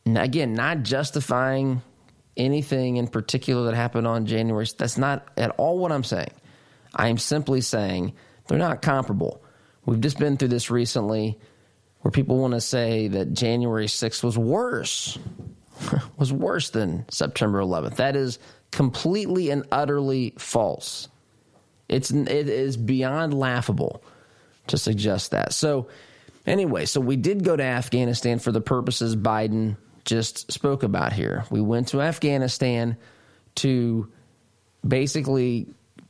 Again, 0.05 0.53
not 0.53 0.84
justifying 0.84 1.81
anything 2.36 2.98
in 2.98 3.08
particular 3.08 3.65
that 3.65 3.75
happened 3.75 4.08
on 4.08 4.25
January. 4.25 4.65
That's 4.77 4.98
not 4.98 5.27
at 5.38 5.51
all 5.51 5.77
what 5.77 5.91
I'm 5.91 6.03
saying. 6.03 6.31
I'm 6.96 7.17
simply 7.17 7.62
saying 7.62 8.13
they're 8.48 8.58
not 8.58 8.81
comparable. 8.81 9.43
We've 9.86 10.01
just 10.01 10.17
been 10.17 10.38
through 10.38 10.48
this 10.48 10.72
recently 10.72 11.38
where 12.01 12.12
people 12.12 12.38
want 12.38 12.53
to 12.53 12.62
say 12.62 13.08
that 13.10 13.34
January 13.34 13.88
6th 13.88 14.24
was 14.24 14.38
worse, 14.38 15.17
was 16.17 16.31
worse 16.34 16.69
than 16.69 17.05
September 17.10 17.60
11th. 17.60 17.98
That 17.98 18.15
is 18.15 18.39
completely 18.72 19.50
and 19.50 19.65
utterly 19.72 20.34
false. 20.38 21.08
It's 21.88 22.12
it 22.12 22.50
is 22.50 22.77
beyond 22.77 23.34
laughable 23.34 24.03
to 24.69 24.77
suggest 24.77 25.31
that. 25.31 25.53
So 25.53 25.89
anyway, 26.45 26.85
so 26.85 26.99
we 26.99 27.15
did 27.15 27.43
go 27.43 27.55
to 27.55 27.63
Afghanistan 27.63 28.39
for 28.39 28.51
the 28.51 28.61
purposes 28.61 29.15
Biden 29.15 29.77
just 30.05 30.51
spoke 30.51 30.83
about 30.83 31.13
here. 31.13 31.45
We 31.51 31.61
went 31.61 31.89
to 31.89 32.01
Afghanistan 32.01 32.97
to 33.55 34.11
basically 34.88 35.67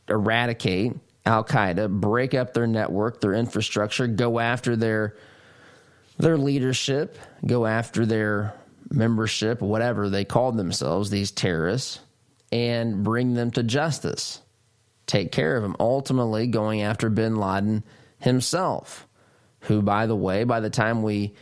eradicate 0.07 0.93
Al 1.25 1.43
Qaeda, 1.43 1.89
break 1.89 2.33
up 2.33 2.53
their 2.53 2.67
network, 2.67 3.21
their 3.21 3.33
infrastructure, 3.33 4.07
go 4.07 4.39
after 4.39 4.75
their 4.75 5.15
their 6.17 6.37
leadership, 6.37 7.17
go 7.45 7.65
after 7.65 8.05
their 8.05 8.53
membership, 8.89 9.61
whatever 9.61 10.09
they 10.09 10.25
called 10.25 10.57
themselves, 10.57 11.09
these 11.09 11.31
terrorists, 11.31 11.99
and 12.51 13.03
bring 13.03 13.35
them 13.35 13.51
to 13.51 13.63
justice. 13.63 14.41
Take 15.07 15.31
care 15.31 15.55
of 15.55 15.63
them. 15.63 15.77
Ultimately, 15.79 16.47
going 16.47 16.81
after 16.81 17.09
bin 17.09 17.37
Laden 17.37 17.83
himself, 18.19 19.07
who, 19.61 19.81
by 19.81 20.05
the 20.05 20.15
way, 20.15 20.43
by 20.43 20.59
the 20.59 20.69
time 20.69 21.01
we 21.01 21.33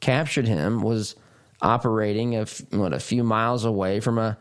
captured 0.00 0.46
him, 0.46 0.82
was 0.82 1.16
operating 1.60 2.36
a, 2.36 2.46
what, 2.70 2.92
a 2.92 3.00
few 3.00 3.22
miles 3.24 3.64
away 3.64 4.00
from 4.00 4.18
a 4.18 4.38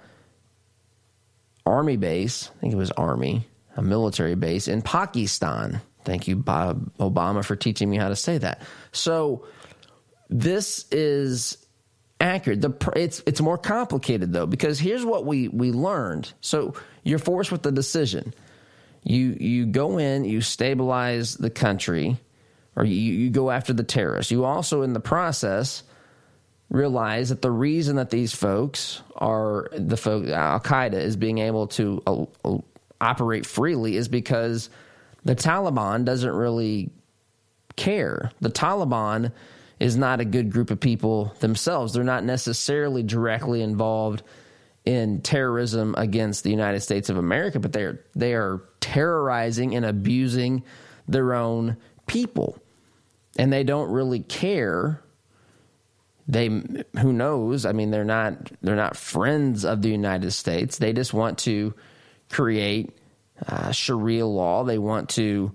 army 1.66 1.98
base. 1.98 2.50
I 2.58 2.60
think 2.60 2.74
it 2.74 2.78
was 2.78 2.92
army 2.92 3.48
a 3.80 3.82
military 3.82 4.36
base 4.36 4.68
in 4.68 4.82
Pakistan. 4.82 5.82
Thank 6.04 6.28
you, 6.28 6.36
Bob 6.36 6.92
Obama, 6.98 7.46
for 7.46 7.56
teaching 7.56 7.90
me 7.90 7.98
how 7.98 8.10
to 8.10 8.16
say 8.16 8.38
that. 8.38 8.62
So 8.92 9.46
this 10.30 10.86
is 10.92 11.58
accurate. 12.20 12.62
The, 12.62 12.74
it's 12.96 13.22
it's 13.26 13.42
more 13.42 13.58
complicated 13.58 14.34
though 14.34 14.46
because 14.46 14.80
here's 14.80 15.06
what 15.06 15.26
we 15.26 15.48
we 15.48 15.72
learned. 15.72 16.34
So 16.42 16.74
you're 17.04 17.20
forced 17.20 17.52
with 17.52 17.64
the 17.64 17.72
decision. 17.72 18.34
You 19.04 19.38
you 19.40 19.66
go 19.66 19.98
in, 19.98 20.26
you 20.26 20.42
stabilize 20.42 21.36
the 21.36 21.50
country, 21.50 22.18
or 22.76 22.86
you, 22.86 22.96
you 22.96 23.30
go 23.30 23.50
after 23.52 23.74
the 23.74 23.84
terrorists. 23.84 24.32
You 24.32 24.46
also 24.46 24.82
in 24.82 24.94
the 24.94 25.00
process 25.00 25.84
realize 26.70 27.30
that 27.30 27.42
the 27.42 27.52
reason 27.52 27.96
that 27.96 28.10
these 28.12 28.34
folks 28.34 29.02
are 29.16 29.70
the 29.74 29.98
folk 29.98 30.28
Al 30.28 30.60
Qaeda 30.60 30.94
is 30.94 31.16
being 31.16 31.40
able 31.40 31.68
to 31.68 32.02
uh, 32.06 32.26
uh, 32.46 32.58
operate 33.02 33.46
freely 33.46 33.96
is 33.96 34.08
because 34.08 34.70
the 35.26 35.36
Taliban 35.36 36.06
doesn't 36.06 36.32
really 36.32 36.92
care. 37.76 38.32
The 38.42 38.50
Taliban 38.50 39.32
is 39.80 39.98
not 39.98 40.20
a 40.20 40.26
good 40.26 40.52
group 40.52 40.72
of 40.72 40.80
people 40.80 41.34
themselves. 41.40 41.94
They're 41.94 42.04
not 42.04 42.24
necessarily 42.24 43.02
directly 43.02 43.62
involved 43.62 44.24
in 44.86 45.22
terrorism 45.22 45.94
against 45.98 46.44
the 46.44 46.50
United 46.50 46.82
States 46.82 47.10
of 47.10 47.18
America, 47.18 47.60
but 47.60 47.74
they're 47.74 48.00
they 48.16 48.34
are 48.34 48.62
terrorizing 48.80 49.76
and 49.76 49.86
abusing 49.86 50.64
their 51.08 51.34
own 51.34 51.78
people. 52.08 52.58
And 53.38 53.54
they 53.54 53.64
don't 53.64 53.92
really 53.92 54.22
care. 54.22 55.04
They 56.28 56.48
who 56.48 57.14
knows? 57.14 57.66
I 57.66 57.72
mean, 57.72 57.92
they're 57.92 58.04
not 58.04 58.52
they're 58.62 58.76
not 58.76 58.98
friends 58.98 59.66
of 59.66 59.82
the 59.82 59.90
United 59.90 60.32
States. 60.32 60.78
They 60.78 60.94
just 60.94 61.14
want 61.14 61.40
to 61.40 61.74
create 62.30 62.98
uh, 63.48 63.72
Sharia 63.72 64.26
law. 64.26 64.64
They 64.64 64.78
want 64.78 65.10
to 65.10 65.54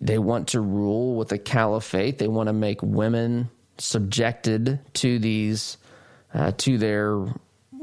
they 0.00 0.18
want 0.18 0.48
to 0.48 0.60
rule 0.60 1.16
with 1.16 1.32
a 1.32 1.38
caliphate. 1.38 2.18
They 2.18 2.28
want 2.28 2.48
to 2.48 2.52
make 2.52 2.82
women 2.82 3.50
subjected 3.78 4.80
to 4.94 5.18
these 5.18 5.78
uh, 6.32 6.52
to 6.58 6.78
their 6.78 7.26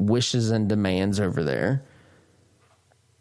wishes 0.02 0.52
and 0.52 0.68
demands 0.68 1.20
over 1.20 1.44
there. 1.44 1.84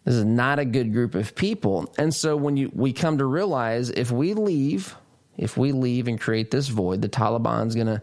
This 0.05 0.15
is 0.15 0.25
not 0.25 0.59
a 0.59 0.65
good 0.65 0.93
group 0.93 1.15
of 1.15 1.35
people. 1.35 1.93
And 1.99 2.15
so 2.15 2.37
when 2.37 2.57
you 2.57 2.71
we 2.75 2.93
come 2.93 3.19
to 3.19 3.25
realize 3.25 3.91
if 3.91 4.11
we 4.11 4.35
leave, 4.35 4.97
if 5.37 5.57
we 5.57 5.73
leave 5.73 6.09
and 6.09 6.21
create 6.21 6.51
this 6.51 6.69
void, 6.69 7.03
the 7.03 7.09
Taliban's 7.09 7.75
going 7.75 7.87
to, 7.87 8.03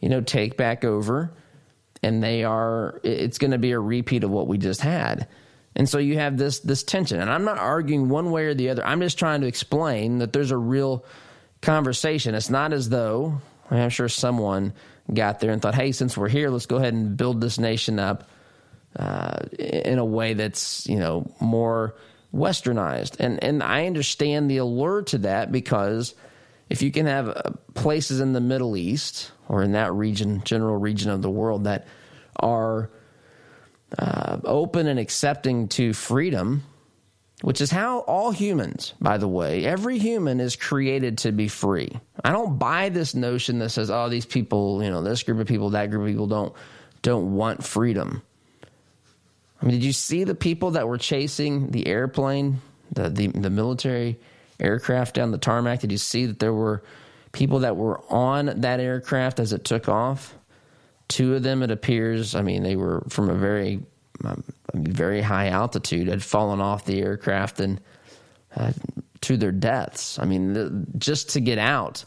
you 0.00 0.08
know, 0.08 0.20
take 0.20 0.56
back 0.56 0.84
over 0.84 1.32
and 2.02 2.22
they 2.22 2.44
are 2.44 3.00
it's 3.02 3.38
going 3.38 3.50
to 3.50 3.58
be 3.58 3.72
a 3.72 3.80
repeat 3.80 4.24
of 4.24 4.30
what 4.30 4.46
we 4.46 4.58
just 4.58 4.80
had. 4.80 5.28
And 5.76 5.88
so 5.88 5.98
you 5.98 6.18
have 6.18 6.36
this 6.36 6.60
this 6.60 6.82
tension. 6.82 7.20
And 7.20 7.30
I'm 7.30 7.44
not 7.44 7.58
arguing 7.58 8.08
one 8.08 8.30
way 8.30 8.46
or 8.46 8.54
the 8.54 8.70
other. 8.70 8.84
I'm 8.84 9.00
just 9.00 9.18
trying 9.18 9.40
to 9.40 9.46
explain 9.46 10.18
that 10.18 10.32
there's 10.32 10.50
a 10.50 10.58
real 10.58 11.04
conversation. 11.62 12.34
It's 12.34 12.50
not 12.50 12.72
as 12.72 12.88
though 12.88 13.40
I'm 13.70 13.90
sure 13.90 14.08
someone 14.08 14.72
got 15.12 15.40
there 15.40 15.50
and 15.50 15.60
thought, 15.62 15.74
"Hey, 15.74 15.92
since 15.92 16.16
we're 16.16 16.28
here, 16.28 16.50
let's 16.50 16.66
go 16.66 16.76
ahead 16.76 16.94
and 16.94 17.16
build 17.16 17.40
this 17.40 17.58
nation 17.58 17.98
up 17.98 18.28
uh, 18.96 19.40
in 19.58 19.98
a 19.98 20.04
way 20.04 20.34
that's 20.34 20.86
you 20.86 20.98
know 20.98 21.30
more 21.40 21.94
westernized." 22.34 23.16
And 23.20 23.42
and 23.42 23.62
I 23.62 23.86
understand 23.86 24.50
the 24.50 24.58
allure 24.58 25.02
to 25.02 25.18
that 25.18 25.52
because 25.52 26.14
if 26.68 26.82
you 26.82 26.90
can 26.92 27.06
have 27.06 27.28
uh, 27.28 27.42
places 27.74 28.20
in 28.20 28.32
the 28.32 28.40
Middle 28.40 28.76
East 28.76 29.32
or 29.48 29.62
in 29.62 29.72
that 29.72 29.92
region, 29.92 30.42
general 30.44 30.76
region 30.76 31.10
of 31.10 31.22
the 31.22 31.30
world 31.30 31.64
that 31.64 31.86
are 32.36 32.90
uh, 33.98 34.38
open 34.44 34.86
and 34.86 34.98
accepting 34.98 35.68
to 35.68 35.92
freedom, 35.92 36.62
which 37.42 37.60
is 37.60 37.70
how 37.70 38.00
all 38.00 38.30
humans, 38.30 38.94
by 39.00 39.18
the 39.18 39.28
way, 39.28 39.64
every 39.64 39.98
human 39.98 40.40
is 40.40 40.56
created 40.56 41.18
to 41.18 41.32
be 41.32 41.48
free. 41.48 41.98
I 42.22 42.32
don't 42.32 42.58
buy 42.58 42.88
this 42.88 43.14
notion 43.14 43.58
that 43.60 43.70
says, 43.70 43.90
"Oh, 43.90 44.08
these 44.08 44.26
people, 44.26 44.82
you 44.82 44.90
know, 44.90 45.02
this 45.02 45.22
group 45.22 45.38
of 45.40 45.46
people, 45.46 45.70
that 45.70 45.90
group 45.90 46.02
of 46.02 46.08
people 46.08 46.26
don't 46.26 46.52
don't 47.02 47.34
want 47.34 47.64
freedom." 47.64 48.22
I 49.60 49.66
mean, 49.66 49.74
did 49.74 49.84
you 49.84 49.92
see 49.92 50.24
the 50.24 50.34
people 50.34 50.72
that 50.72 50.88
were 50.88 50.98
chasing 50.98 51.70
the 51.70 51.86
airplane, 51.86 52.60
the 52.92 53.08
the, 53.08 53.28
the 53.28 53.50
military 53.50 54.18
aircraft 54.58 55.14
down 55.14 55.30
the 55.30 55.38
tarmac? 55.38 55.80
Did 55.80 55.92
you 55.92 55.98
see 55.98 56.26
that 56.26 56.38
there 56.38 56.52
were 56.52 56.82
people 57.32 57.60
that 57.60 57.76
were 57.76 58.00
on 58.10 58.60
that 58.60 58.80
aircraft 58.80 59.40
as 59.40 59.52
it 59.52 59.64
took 59.64 59.88
off? 59.88 60.34
Two 61.08 61.34
of 61.34 61.42
them, 61.42 61.62
it 61.62 61.70
appears, 61.72 62.36
I 62.36 62.42
mean, 62.42 62.62
they 62.62 62.76
were 62.76 63.02
from 63.08 63.30
a 63.30 63.34
very, 63.34 63.80
very 64.74 65.20
high 65.20 65.48
altitude, 65.48 66.08
had 66.08 66.22
fallen 66.22 66.60
off 66.60 66.84
the 66.84 67.00
aircraft 67.00 67.60
and 67.60 67.80
uh, 68.56 68.72
to 69.22 69.36
their 69.36 69.52
deaths. 69.52 70.18
I 70.18 70.24
mean, 70.24 70.52
the, 70.52 70.86
just 70.98 71.30
to 71.30 71.40
get 71.40 71.58
out 71.58 72.04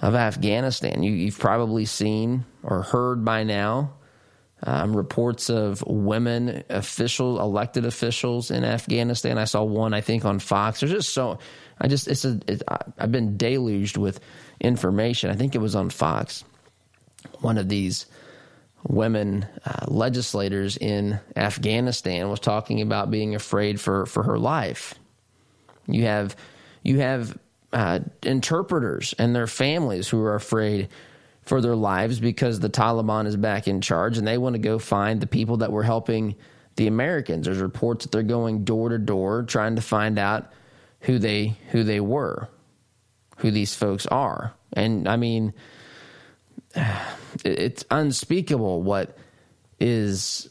of 0.00 0.14
Afghanistan, 0.14 1.02
you, 1.02 1.12
you've 1.12 1.38
probably 1.38 1.84
seen 1.84 2.44
or 2.62 2.82
heard 2.82 3.24
by 3.24 3.44
now 3.44 3.94
um, 4.62 4.96
reports 4.96 5.50
of 5.50 5.82
women 5.86 6.64
officials, 6.70 7.38
elected 7.38 7.84
officials 7.84 8.50
in 8.50 8.64
Afghanistan. 8.64 9.38
I 9.38 9.44
saw 9.44 9.62
one, 9.62 9.92
I 9.92 10.00
think, 10.00 10.24
on 10.24 10.38
Fox. 10.38 10.80
There's 10.80 10.92
just 10.92 11.12
so 11.12 11.38
I 11.80 11.88
just 11.88 12.08
it's 12.08 12.24
a 12.24 12.40
it, 12.46 12.62
I've 12.98 13.12
been 13.12 13.36
deluged 13.36 13.96
with 13.96 14.20
information. 14.60 15.30
I 15.30 15.34
think 15.34 15.54
it 15.54 15.58
was 15.58 15.74
on 15.74 15.90
Fox. 15.90 16.44
One 17.40 17.58
of 17.58 17.68
these 17.68 18.06
women 18.86 19.46
uh, 19.64 19.86
legislators 19.88 20.76
in 20.76 21.18
Afghanistan 21.36 22.28
was 22.28 22.40
talking 22.40 22.82
about 22.82 23.10
being 23.10 23.34
afraid 23.34 23.80
for 23.80 24.06
for 24.06 24.22
her 24.22 24.38
life. 24.38 24.94
You 25.86 26.04
have 26.04 26.36
you 26.82 27.00
have 27.00 27.36
uh, 27.72 28.00
interpreters 28.22 29.14
and 29.18 29.34
their 29.34 29.46
families 29.46 30.08
who 30.08 30.22
are 30.22 30.34
afraid 30.34 30.88
for 31.42 31.60
their 31.60 31.76
lives 31.76 32.20
because 32.20 32.60
the 32.60 32.70
Taliban 32.70 33.26
is 33.26 33.36
back 33.36 33.68
in 33.68 33.80
charge 33.80 34.16
and 34.16 34.26
they 34.26 34.38
want 34.38 34.54
to 34.54 34.60
go 34.60 34.78
find 34.78 35.20
the 35.20 35.26
people 35.26 35.58
that 35.58 35.72
were 35.72 35.82
helping 35.82 36.36
the 36.76 36.86
Americans. 36.86 37.46
There's 37.46 37.58
reports 37.58 38.04
that 38.04 38.12
they're 38.12 38.22
going 38.22 38.64
door 38.64 38.88
to 38.90 38.98
door 38.98 39.42
trying 39.42 39.76
to 39.76 39.82
find 39.82 40.18
out 40.18 40.52
who 41.00 41.18
they 41.18 41.56
who 41.70 41.84
they 41.84 42.00
were, 42.00 42.48
who 43.38 43.50
these 43.50 43.74
folks 43.74 44.06
are. 44.06 44.54
And 44.72 45.08
I 45.08 45.16
mean 45.16 45.54
it's 47.44 47.84
unspeakable 47.90 48.82
what 48.82 49.16
is 49.80 50.48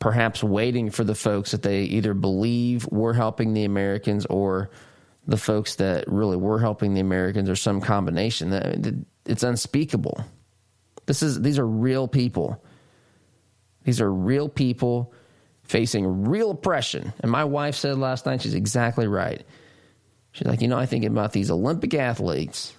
perhaps 0.00 0.42
waiting 0.42 0.90
for 0.90 1.04
the 1.04 1.14
folks 1.14 1.52
that 1.52 1.62
they 1.62 1.82
either 1.82 2.14
believe 2.14 2.86
were 2.90 3.14
helping 3.14 3.54
the 3.54 3.64
Americans 3.64 4.26
or 4.26 4.70
the 5.26 5.36
folks 5.36 5.76
that 5.76 6.04
really 6.06 6.36
were 6.36 6.60
helping 6.60 6.94
the 6.94 7.00
Americans 7.00 7.48
or 7.48 7.56
some 7.56 7.80
combination. 7.80 8.50
That 8.50 8.94
it's 9.24 9.42
unspeakable. 9.42 10.24
This 11.06 11.22
is 11.22 11.40
these 11.40 11.58
are 11.58 11.66
real 11.66 12.08
people. 12.08 12.62
These 13.84 14.00
are 14.00 14.12
real 14.12 14.48
people 14.48 15.12
facing 15.62 16.24
real 16.26 16.50
oppression. 16.50 17.12
And 17.20 17.30
my 17.30 17.44
wife 17.44 17.74
said 17.74 17.98
last 17.98 18.26
night, 18.26 18.42
she's 18.42 18.54
exactly 18.54 19.06
right. 19.06 19.44
She's 20.32 20.46
like, 20.46 20.60
you 20.60 20.68
know, 20.68 20.78
I 20.78 20.86
think 20.86 21.04
about 21.04 21.32
these 21.32 21.50
Olympic 21.50 21.94
athletes 21.94 22.75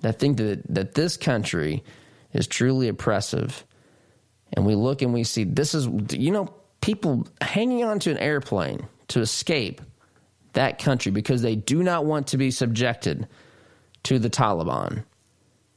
that 0.00 0.18
think 0.18 0.38
that 0.38 0.62
that 0.74 0.94
this 0.94 1.16
country 1.16 1.84
is 2.32 2.46
truly 2.46 2.88
oppressive. 2.88 3.64
And 4.52 4.66
we 4.66 4.74
look 4.74 5.02
and 5.02 5.12
we 5.12 5.24
see 5.24 5.44
this 5.44 5.74
is 5.74 5.88
you 6.12 6.30
know, 6.30 6.52
people 6.80 7.26
hanging 7.40 7.84
onto 7.84 8.10
an 8.10 8.18
airplane 8.18 8.86
to 9.08 9.20
escape 9.20 9.80
that 10.52 10.78
country 10.78 11.12
because 11.12 11.42
they 11.42 11.56
do 11.56 11.82
not 11.82 12.04
want 12.04 12.28
to 12.28 12.36
be 12.36 12.50
subjected 12.50 13.28
to 14.04 14.18
the 14.18 14.30
Taliban. 14.30 15.04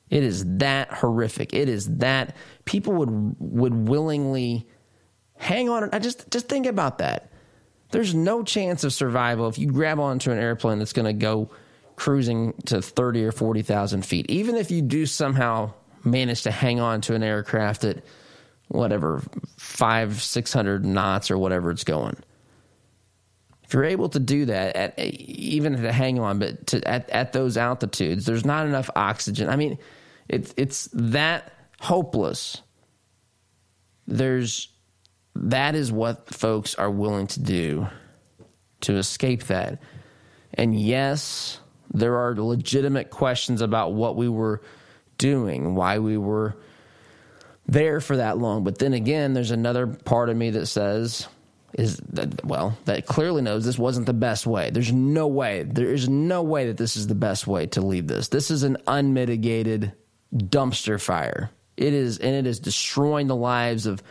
It 0.10 0.24
is 0.24 0.46
that 0.58 0.92
horrific. 0.92 1.54
It 1.54 1.70
is 1.70 1.98
that 1.98 2.36
people 2.66 2.94
would 2.94 3.36
would 3.40 3.88
willingly 3.88 4.68
hang 5.38 5.70
on. 5.70 5.90
I 5.92 6.00
just 6.00 6.30
just 6.30 6.48
think 6.48 6.66
about 6.66 7.00
that. 7.00 7.32
There's 7.92 8.16
no 8.16 8.44
chance 8.44 8.84
of 8.84 8.94
survival 8.94 9.48
if 9.48 9.60
you 9.60 9.68
grab 9.68 10.00
onto 10.00 10.32
an 10.32 10.40
airplane 10.40 10.80
that's 10.80 10.94
going 10.94 11.06
to 11.06 11.14
go 11.14 11.50
cruising 12.04 12.54
to 12.66 12.82
30 12.82 13.26
or 13.26 13.32
40,000 13.32 14.06
feet. 14.06 14.30
Even 14.30 14.58
if 14.58 14.72
you 14.72 14.82
do 14.82 15.06
somehow 15.06 15.72
manage 16.04 16.44
to 16.44 16.52
hang 16.52 16.82
on 16.82 17.00
to 17.00 17.16
an 17.16 17.24
aircraft 17.24 17.86
at 17.86 18.04
whatever 18.68 19.22
five, 19.56 20.22
600 20.22 20.86
knots 20.86 21.32
or 21.32 21.38
whatever 21.38 21.72
it's 21.72 21.86
going 21.86 22.18
if 23.74 23.74
you're 23.74 23.86
able 23.86 24.10
to 24.10 24.20
do 24.20 24.46
that 24.46 24.76
at 24.76 25.00
even 25.00 25.82
to 25.82 25.92
hang 25.92 26.20
on, 26.20 26.38
but 26.38 26.68
to, 26.68 26.88
at 26.88 27.10
at 27.10 27.34
those 27.34 27.58
altitudes, 27.58 28.26
there's 28.26 28.46
not 28.46 28.68
enough 28.68 28.90
oxygen. 28.96 29.50
I 29.50 29.56
mean, 29.56 29.80
it's 30.28 30.54
it's 30.58 30.90
that 30.94 31.52
hopeless. 31.80 32.62
There's 34.06 34.68
that 35.36 35.74
is 35.74 35.92
what 35.92 36.28
folks 36.28 36.76
are 36.76 36.92
willing 36.92 37.26
to 37.28 37.40
do 37.40 37.88
to 38.82 38.98
escape 38.98 39.46
that. 39.46 39.82
And 40.54 40.80
yes, 40.80 41.60
there 41.92 42.18
are 42.18 42.36
legitimate 42.36 43.10
questions 43.10 43.62
about 43.62 43.94
what 43.94 44.16
we 44.16 44.30
were 44.30 44.62
doing, 45.18 45.76
why 45.76 46.00
we 46.00 46.18
were 46.18 46.56
there 47.68 48.02
for 48.02 48.18
that 48.18 48.38
long. 48.38 48.64
But 48.64 48.80
then 48.80 48.94
again, 48.94 49.34
there's 49.34 49.52
another 49.52 49.88
part 49.88 50.30
of 50.30 50.38
me 50.38 50.50
that 50.52 50.68
says, 50.68 51.28
is 51.74 51.98
that 51.98 52.46
well 52.46 52.78
that 52.86 53.08
clearly 53.08 53.42
knows 53.42 53.66
this 53.66 53.80
wasn't 53.80 54.06
the 54.06 54.14
best 54.14 54.46
way. 54.46 54.70
There's 54.70 54.94
no 54.94 55.28
way. 55.28 55.64
There 55.64 55.92
is 55.92 56.08
no 56.08 56.44
way 56.44 56.68
that 56.68 56.78
this 56.78 56.96
is 56.96 57.08
the 57.08 57.16
best 57.16 57.48
way 57.48 57.66
to 57.68 57.82
leave 57.82 58.08
this. 58.08 58.28
This 58.28 58.52
is 58.52 58.64
an 58.64 58.78
unmitigated 58.88 59.94
dumpster 60.36 61.02
fire. 61.02 61.50
It 61.76 61.94
is 61.94 62.20
and 62.20 62.36
it 62.36 62.46
is 62.46 62.60
destroying 62.60 63.28
the 63.28 63.36
lives 63.36 63.86
of 63.86 64.04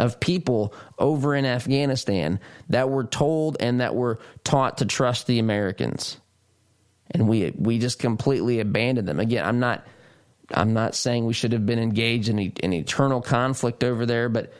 of 0.00 0.18
people 0.18 0.74
over 0.98 1.36
in 1.36 1.44
Afghanistan 1.44 2.40
that 2.68 2.90
were 2.90 3.04
told 3.04 3.56
and 3.60 3.80
that 3.80 3.94
were 3.94 4.18
taught 4.42 4.78
to 4.78 4.84
trust 4.84 5.28
the 5.28 5.38
Americans. 5.38 6.18
And 7.10 7.28
we 7.28 7.52
we 7.56 7.78
just 7.78 7.98
completely 7.98 8.60
abandoned 8.60 9.06
them. 9.06 9.20
Again, 9.20 9.44
I'm 9.44 9.60
not 9.60 9.86
I'm 10.50 10.72
not 10.72 10.94
saying 10.94 11.24
we 11.26 11.34
should 11.34 11.52
have 11.52 11.66
been 11.66 11.78
engaged 11.78 12.28
in, 12.28 12.38
in 12.38 12.72
eternal 12.72 13.20
conflict 13.20 13.84
over 13.84 14.04
there, 14.06 14.28
but 14.28 14.52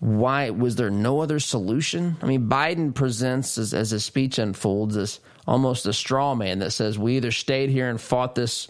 why 0.00 0.50
was 0.50 0.76
there 0.76 0.90
no 0.90 1.20
other 1.20 1.38
solution? 1.38 2.16
I 2.22 2.26
mean, 2.26 2.48
Biden 2.48 2.94
presents 2.94 3.58
as, 3.58 3.74
as 3.74 3.90
his 3.90 4.04
speech 4.04 4.38
unfolds 4.38 4.96
as 4.96 5.20
almost 5.46 5.86
a 5.86 5.92
straw 5.92 6.34
man 6.34 6.60
that 6.60 6.70
says 6.70 6.98
we 6.98 7.16
either 7.16 7.30
stayed 7.30 7.70
here 7.70 7.88
and 7.88 8.00
fought 8.00 8.34
this 8.34 8.68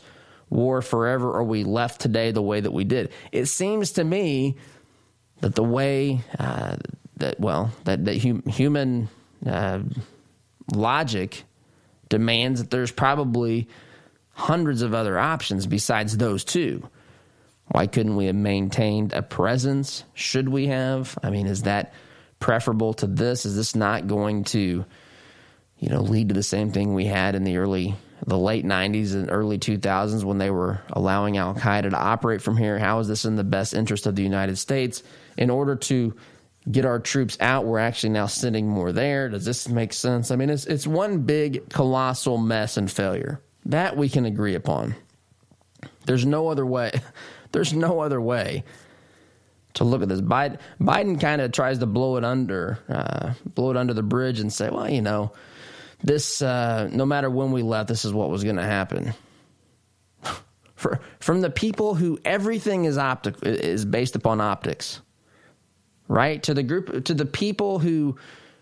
war 0.48 0.82
forever 0.82 1.30
or 1.32 1.44
we 1.44 1.62
left 1.62 2.00
today 2.00 2.32
the 2.32 2.42
way 2.42 2.60
that 2.60 2.72
we 2.72 2.84
did. 2.84 3.12
It 3.30 3.46
seems 3.46 3.92
to 3.92 4.04
me 4.04 4.56
that 5.40 5.54
the 5.54 5.64
way 5.64 6.20
uh, 6.38 6.76
that 7.16 7.38
well 7.38 7.70
that 7.84 8.04
that 8.04 8.20
hum, 8.20 8.42
human 8.42 9.08
uh, 9.46 9.80
logic 10.74 11.44
demands 12.10 12.60
that 12.60 12.70
there's 12.70 12.92
probably 12.92 13.68
hundreds 14.32 14.82
of 14.82 14.92
other 14.92 15.18
options 15.18 15.66
besides 15.66 16.18
those 16.18 16.44
two. 16.44 16.86
Why 17.68 17.86
couldn't 17.86 18.16
we 18.16 18.26
have 18.26 18.36
maintained 18.36 19.12
a 19.12 19.22
presence? 19.22 20.04
Should 20.12 20.48
we 20.48 20.66
have? 20.66 21.16
I 21.22 21.30
mean, 21.30 21.46
is 21.46 21.62
that 21.62 21.94
preferable 22.40 22.94
to 22.94 23.06
this? 23.06 23.46
Is 23.46 23.56
this 23.56 23.76
not 23.76 24.08
going 24.08 24.44
to, 24.44 24.84
you 25.78 25.88
know, 25.88 26.00
lead 26.00 26.28
to 26.28 26.34
the 26.34 26.42
same 26.42 26.72
thing 26.72 26.94
we 26.94 27.06
had 27.06 27.36
in 27.36 27.44
the 27.44 27.58
early, 27.58 27.94
the 28.26 28.38
late 28.38 28.64
90s 28.64 29.14
and 29.14 29.30
early 29.30 29.58
2000s 29.58 30.24
when 30.24 30.38
they 30.38 30.50
were 30.50 30.80
allowing 30.92 31.36
Al 31.36 31.54
Qaeda 31.54 31.90
to 31.90 31.96
operate 31.96 32.42
from 32.42 32.56
here? 32.56 32.78
How 32.78 32.98
is 32.98 33.06
this 33.06 33.24
in 33.24 33.36
the 33.36 33.44
best 33.44 33.72
interest 33.72 34.06
of 34.06 34.16
the 34.16 34.22
United 34.24 34.56
States? 34.58 35.04
In 35.36 35.48
order 35.48 35.76
to 35.76 36.16
get 36.70 36.84
our 36.84 36.98
troops 36.98 37.36
out, 37.40 37.64
we're 37.64 37.78
actually 37.78 38.10
now 38.10 38.26
sending 38.26 38.68
more 38.68 38.92
there. 38.92 39.28
Does 39.28 39.44
this 39.44 39.68
make 39.68 39.92
sense? 39.92 40.30
I 40.30 40.36
mean, 40.36 40.50
it's, 40.50 40.66
it's 40.66 40.86
one 40.86 41.22
big, 41.22 41.68
colossal 41.70 42.38
mess 42.38 42.76
and 42.76 42.90
failure. 42.90 43.40
That 43.66 43.96
we 43.96 44.08
can 44.08 44.24
agree 44.24 44.54
upon. 44.54 44.94
There's 46.06 46.26
no 46.26 46.48
other 46.48 46.66
way. 46.66 46.92
There's 47.52 47.72
no 47.72 48.00
other 48.00 48.20
way 48.20 48.64
to 49.74 49.84
look 49.84 50.02
at 50.02 50.08
this. 50.08 50.20
Biden, 50.20 50.58
Biden 50.80 51.20
kind 51.20 51.40
of 51.40 51.52
tries 51.52 51.78
to 51.78 51.86
blow 51.86 52.16
it 52.16 52.24
under, 52.24 52.78
uh, 52.88 53.34
blow 53.54 53.70
it 53.70 53.76
under 53.76 53.94
the 53.94 54.02
bridge 54.02 54.40
and 54.40 54.52
say, 54.52 54.68
well, 54.70 54.88
you 54.88 55.02
know, 55.02 55.32
this, 56.02 56.42
uh, 56.42 56.88
no 56.92 57.04
matter 57.04 57.28
when 57.30 57.52
we 57.52 57.62
left, 57.62 57.88
this 57.88 58.04
is 58.04 58.12
what 58.12 58.30
was 58.30 58.44
going 58.44 58.56
to 58.56 58.62
happen. 58.62 59.14
For, 60.74 61.00
from 61.18 61.42
the 61.42 61.50
people 61.50 61.94
who 61.94 62.18
everything 62.24 62.86
is 62.86 62.96
optic 62.96 63.34
is 63.42 63.84
based 63.84 64.16
upon 64.16 64.40
optics, 64.40 65.00
right? 66.10 66.42
To 66.42 66.54
the 66.54 66.62
group, 66.62 67.04
to 67.06 67.14
the 67.14 67.26
people 67.26 67.78
who, 67.78 68.16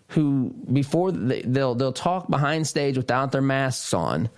who 0.09 0.53
before 0.71 1.11
they, 1.11 1.41
they'll 1.41 1.75
they'll 1.75 1.91
talk 1.91 2.29
behind 2.29 2.67
stage 2.67 2.95
without 2.95 3.31
their 3.31 3.41
masks 3.41 3.93
on, 3.93 4.29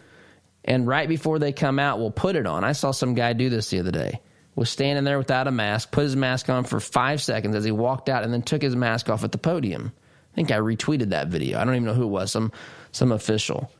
and 0.66 0.88
right 0.88 1.08
before 1.08 1.38
they 1.38 1.52
come 1.52 1.78
out, 1.78 2.00
will 2.00 2.12
put 2.12 2.36
it 2.36 2.48
on. 2.48 2.64
I 2.64 2.72
saw 2.72 2.92
some 2.92 3.14
guy 3.14 3.34
do 3.34 3.50
this 3.50 3.70
the 3.70 3.80
other 3.80 3.92
day 3.92 4.22
was 4.56 4.70
standing 4.70 5.04
there 5.04 5.18
without 5.18 5.48
a 5.48 5.52
mask, 5.52 5.92
put 5.92 6.04
his 6.04 6.16
mask 6.16 6.50
on 6.50 6.64
for 6.64 6.80
five 6.80 7.22
seconds 7.22 7.56
as 7.56 7.64
he 7.64 7.72
walked 7.72 8.10
out, 8.10 8.24
and 8.24 8.34
then 8.34 8.42
took 8.42 8.62
his 8.62 8.76
mask 8.76 9.10
off 9.10 9.24
at 9.24 9.32
the 9.32 9.38
podium. 9.38 9.94
I 10.32 10.36
think 10.36 10.52
I 10.52 10.58
retweeted 10.58 11.10
that 11.10 11.28
video. 11.28 11.60
I 11.60 11.66
don't 11.66 11.76
even 11.76 11.86
know 11.86 11.94
who 11.94 12.04
it 12.04 12.08
was, 12.08 12.32
some 12.32 12.52
some 12.92 13.12
official. 13.12 13.72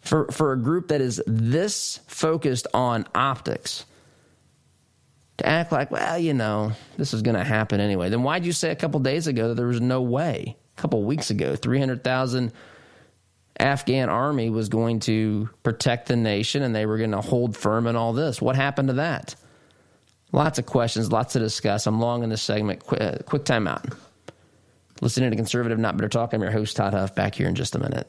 For 0.00 0.26
for 0.30 0.52
a 0.52 0.58
group 0.58 0.88
that 0.88 1.00
is 1.00 1.22
this 1.26 2.00
focused 2.06 2.66
on 2.72 3.06
optics, 3.14 3.84
to 5.38 5.46
act 5.46 5.72
like, 5.72 5.90
well, 5.90 6.18
you 6.18 6.34
know, 6.34 6.72
this 6.96 7.14
is 7.14 7.22
going 7.22 7.36
to 7.36 7.44
happen 7.44 7.80
anyway. 7.80 8.08
Then 8.08 8.22
why'd 8.22 8.44
you 8.44 8.52
say 8.52 8.70
a 8.70 8.76
couple 8.76 9.00
days 9.00 9.26
ago 9.26 9.48
that 9.48 9.54
there 9.54 9.66
was 9.66 9.80
no 9.80 10.02
way? 10.02 10.56
A 10.76 10.80
couple 10.80 11.02
weeks 11.02 11.30
ago, 11.30 11.56
three 11.56 11.78
hundred 11.78 12.04
thousand 12.04 12.52
Afghan 13.58 14.08
army 14.08 14.50
was 14.50 14.68
going 14.68 15.00
to 15.00 15.48
protect 15.62 16.06
the 16.06 16.16
nation 16.16 16.62
and 16.62 16.74
they 16.74 16.86
were 16.86 16.98
going 16.98 17.10
to 17.10 17.20
hold 17.20 17.56
firm 17.56 17.86
in 17.86 17.96
all 17.96 18.12
this. 18.12 18.40
What 18.40 18.54
happened 18.54 18.88
to 18.88 18.94
that? 18.94 19.34
Lots 20.30 20.58
of 20.58 20.66
questions, 20.66 21.10
lots 21.10 21.32
to 21.32 21.38
discuss. 21.38 21.86
I'm 21.86 22.00
long 22.00 22.22
in 22.22 22.30
this 22.30 22.42
segment. 22.42 22.84
Quick, 22.84 23.00
uh, 23.00 23.18
quick 23.24 23.44
time 23.44 23.66
out. 23.66 23.86
Listening 25.00 25.30
to 25.30 25.36
Conservative 25.36 25.78
Not 25.78 25.96
Bitter 25.96 26.08
Talk. 26.08 26.32
I'm 26.32 26.42
your 26.42 26.50
host, 26.50 26.76
Todd 26.76 26.92
Huff, 26.92 27.14
back 27.14 27.34
here 27.34 27.48
in 27.48 27.54
just 27.54 27.74
a 27.74 27.78
minute. 27.78 28.08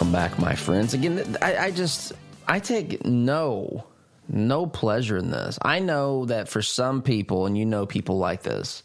Welcome 0.00 0.12
back, 0.14 0.38
my 0.38 0.54
friends. 0.54 0.94
Again, 0.94 1.36
I, 1.42 1.56
I 1.58 1.70
just 1.72 2.14
I 2.48 2.58
take 2.58 3.04
no 3.04 3.84
no 4.30 4.66
pleasure 4.66 5.18
in 5.18 5.30
this. 5.30 5.58
I 5.60 5.78
know 5.80 6.24
that 6.24 6.48
for 6.48 6.62
some 6.62 7.02
people, 7.02 7.44
and 7.44 7.58
you 7.58 7.66
know 7.66 7.84
people 7.84 8.16
like 8.16 8.42
this, 8.42 8.82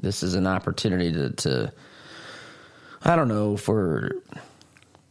this 0.00 0.22
is 0.22 0.36
an 0.36 0.46
opportunity 0.46 1.10
to, 1.10 1.30
to 1.30 1.72
I 3.02 3.16
don't 3.16 3.26
know, 3.26 3.56
for 3.56 4.12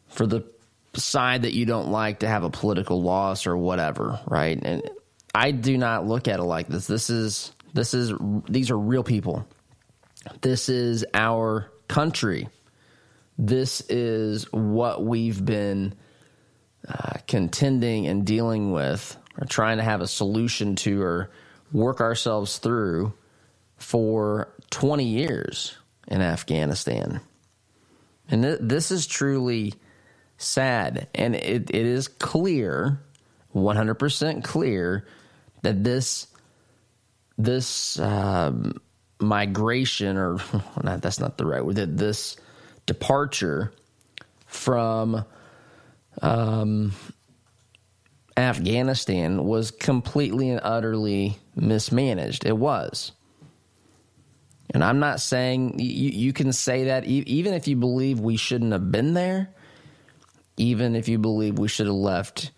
for 0.08 0.25
the 0.25 0.45
side 0.93 1.41
that 1.41 1.51
you 1.53 1.65
don't 1.65 1.91
like 1.91 2.19
to 2.19 2.29
have 2.29 2.45
a 2.45 2.49
political 2.49 3.01
loss 3.01 3.45
or 3.45 3.58
whatever, 3.58 4.21
right? 4.27 4.58
And 4.63 4.81
I 5.36 5.51
do 5.51 5.77
not 5.77 6.08
look 6.08 6.29
at 6.29 6.39
it 6.39 6.43
like 6.43 6.69
this. 6.69 6.88
This 6.88 7.10
is 7.10 7.51
this 7.73 7.93
is 7.93 8.13
these 8.47 8.71
are 8.71 8.79
real 8.79 9.03
people. 9.03 9.45
This 10.39 10.69
is 10.69 11.05
our 11.13 11.69
country. 11.89 12.47
This 13.38 13.82
is 13.89 14.52
what 14.52 15.04
we've 15.04 15.43
been 15.43 15.93
uh, 16.88 17.13
contending 17.28 18.08
and 18.08 18.26
dealing 18.26 18.71
with, 18.71 19.17
or 19.39 19.45
trying 19.45 19.78
to 19.78 19.84
have 19.84 20.02
a 20.02 20.08
solution 20.08 20.76
to, 20.78 21.02
or 21.02 21.32
work 21.71 22.00
ourselves 22.00 22.58
through 22.58 23.13
for 23.78 24.54
20 24.69 25.04
years 25.04 25.76
in 26.08 26.21
Afghanistan. 26.21 27.19
And 28.30 28.43
th- 28.43 28.60
this 28.62 28.91
is 28.91 29.06
truly 29.08 29.74
sad. 30.38 31.08
And 31.13 31.36
it, 31.36 31.69
it 31.69 31.86
is 31.86 32.08
clear, 32.08 33.02
100% 33.54 34.43
clear, 34.43 35.06
that 35.62 35.84
this, 35.84 36.28
this 37.38 38.00
um, 38.00 38.80
migration, 39.19 40.17
or 40.17 40.38
not, 40.84 41.02
that's 41.02 41.19
not 41.19 41.38
the 41.38 41.45
right 41.45 41.65
word, 41.65 41.76
that 41.76 41.98
this 41.98 42.38
departure 42.86 43.71
from 44.45 45.26
um, 46.21 46.93
Afghanistan 48.38 49.45
was 49.45 49.71
completely 49.71 50.50
and 50.50 50.60
utterly 50.63 51.38
mismanaged. 51.56 52.45
It 52.45 52.58
was. 52.58 53.12
And 54.74 54.84
I'm 54.84 55.00
not 55.00 55.21
saying 55.21 55.80
you, 55.80 56.10
you 56.10 56.34
can 56.34 56.52
say 56.52 56.86
that 56.86 57.06
even 57.06 57.54
if 57.54 57.67
you 57.67 57.76
believe 57.76 58.19
we 58.19 58.36
shouldn't 58.36 58.71
have 58.74 58.91
been 58.91 59.13
there, 59.13 59.50
even 60.58 60.95
if 60.95 61.08
you 61.08 61.17
believe 61.17 61.60
we 61.60 61.67
should 61.67 61.86
have 61.86 61.95
left, 61.95 62.52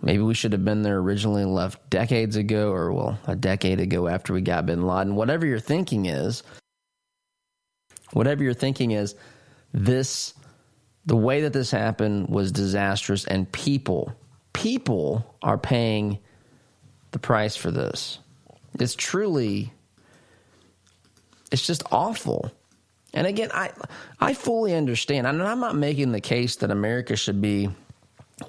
maybe 0.00 0.22
we 0.22 0.34
should 0.34 0.52
have 0.52 0.64
been 0.64 0.82
there 0.82 0.98
originally 0.98 1.42
and 1.42 1.54
left 1.54 1.88
decades 1.88 2.36
ago, 2.36 2.70
or 2.70 2.92
well, 2.92 3.18
a 3.26 3.34
decade 3.34 3.80
ago 3.80 4.08
after 4.08 4.32
we 4.32 4.40
got 4.40 4.66
bin 4.66 4.86
Laden. 4.86 5.16
Whatever 5.16 5.46
your 5.46 5.60
thinking 5.60 6.06
is, 6.06 6.42
whatever 8.12 8.44
your 8.44 8.54
thinking 8.54 8.90
is, 8.90 9.14
this 9.72 10.34
the 11.04 11.16
way 11.16 11.42
that 11.42 11.52
this 11.52 11.70
happened 11.70 12.28
was 12.28 12.52
disastrous 12.52 13.24
and 13.24 13.50
people 13.50 14.12
people 14.52 15.36
are 15.42 15.58
paying 15.58 16.18
the 17.10 17.18
price 17.18 17.56
for 17.56 17.70
this. 17.70 18.18
It's 18.78 18.94
truly 18.94 19.72
it's 21.50 21.66
just 21.66 21.82
awful. 21.90 22.50
And 23.14 23.26
again 23.26 23.50
i 23.52 23.70
i 24.20 24.32
fully 24.34 24.74
understand 24.74 25.26
and 25.26 25.42
i'm 25.42 25.60
not 25.60 25.76
making 25.76 26.12
the 26.12 26.20
case 26.20 26.56
that 26.56 26.70
america 26.70 27.14
should 27.14 27.42
be 27.42 27.68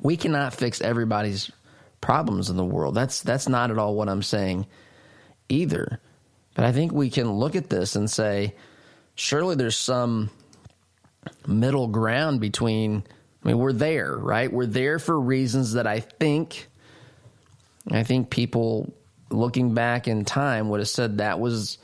we 0.02 0.16
cannot 0.16 0.54
fix 0.54 0.80
everybody's 0.80 1.52
problems 2.00 2.50
in 2.50 2.58
the 2.58 2.66
world. 2.66 2.96
That's 2.96 3.22
that's 3.22 3.48
not 3.48 3.72
at 3.72 3.78
all 3.78 3.96
what 3.96 4.10
i'm 4.10 4.24
saying 4.24 4.66
either. 5.50 6.00
But 6.56 6.66
i 6.66 6.72
think 6.72 6.92
we 6.92 7.10
can 7.10 7.32
look 7.32 7.56
at 7.56 7.70
this 7.70 7.96
and 7.96 8.10
say 8.10 8.56
surely 9.16 9.56
there's 9.56 9.78
some 9.78 10.30
middle 11.48 11.88
ground 11.88 12.40
between 12.40 13.04
I 13.44 13.48
mean 13.48 13.58
we're 13.58 13.74
there, 13.74 14.16
right? 14.16 14.52
We're 14.52 14.66
there 14.66 15.00
for 15.00 15.20
reasons 15.20 15.74
that 15.74 15.88
I 15.88 16.00
think 16.00 16.68
I 17.92 18.04
think 18.04 18.30
people 18.30 18.94
looking 19.30 19.74
back 19.74 20.08
in 20.08 20.26
time 20.26 20.70
would 20.70 20.80
have 20.80 20.90
said 20.90 21.18
that 21.18 21.40
was 21.40 21.78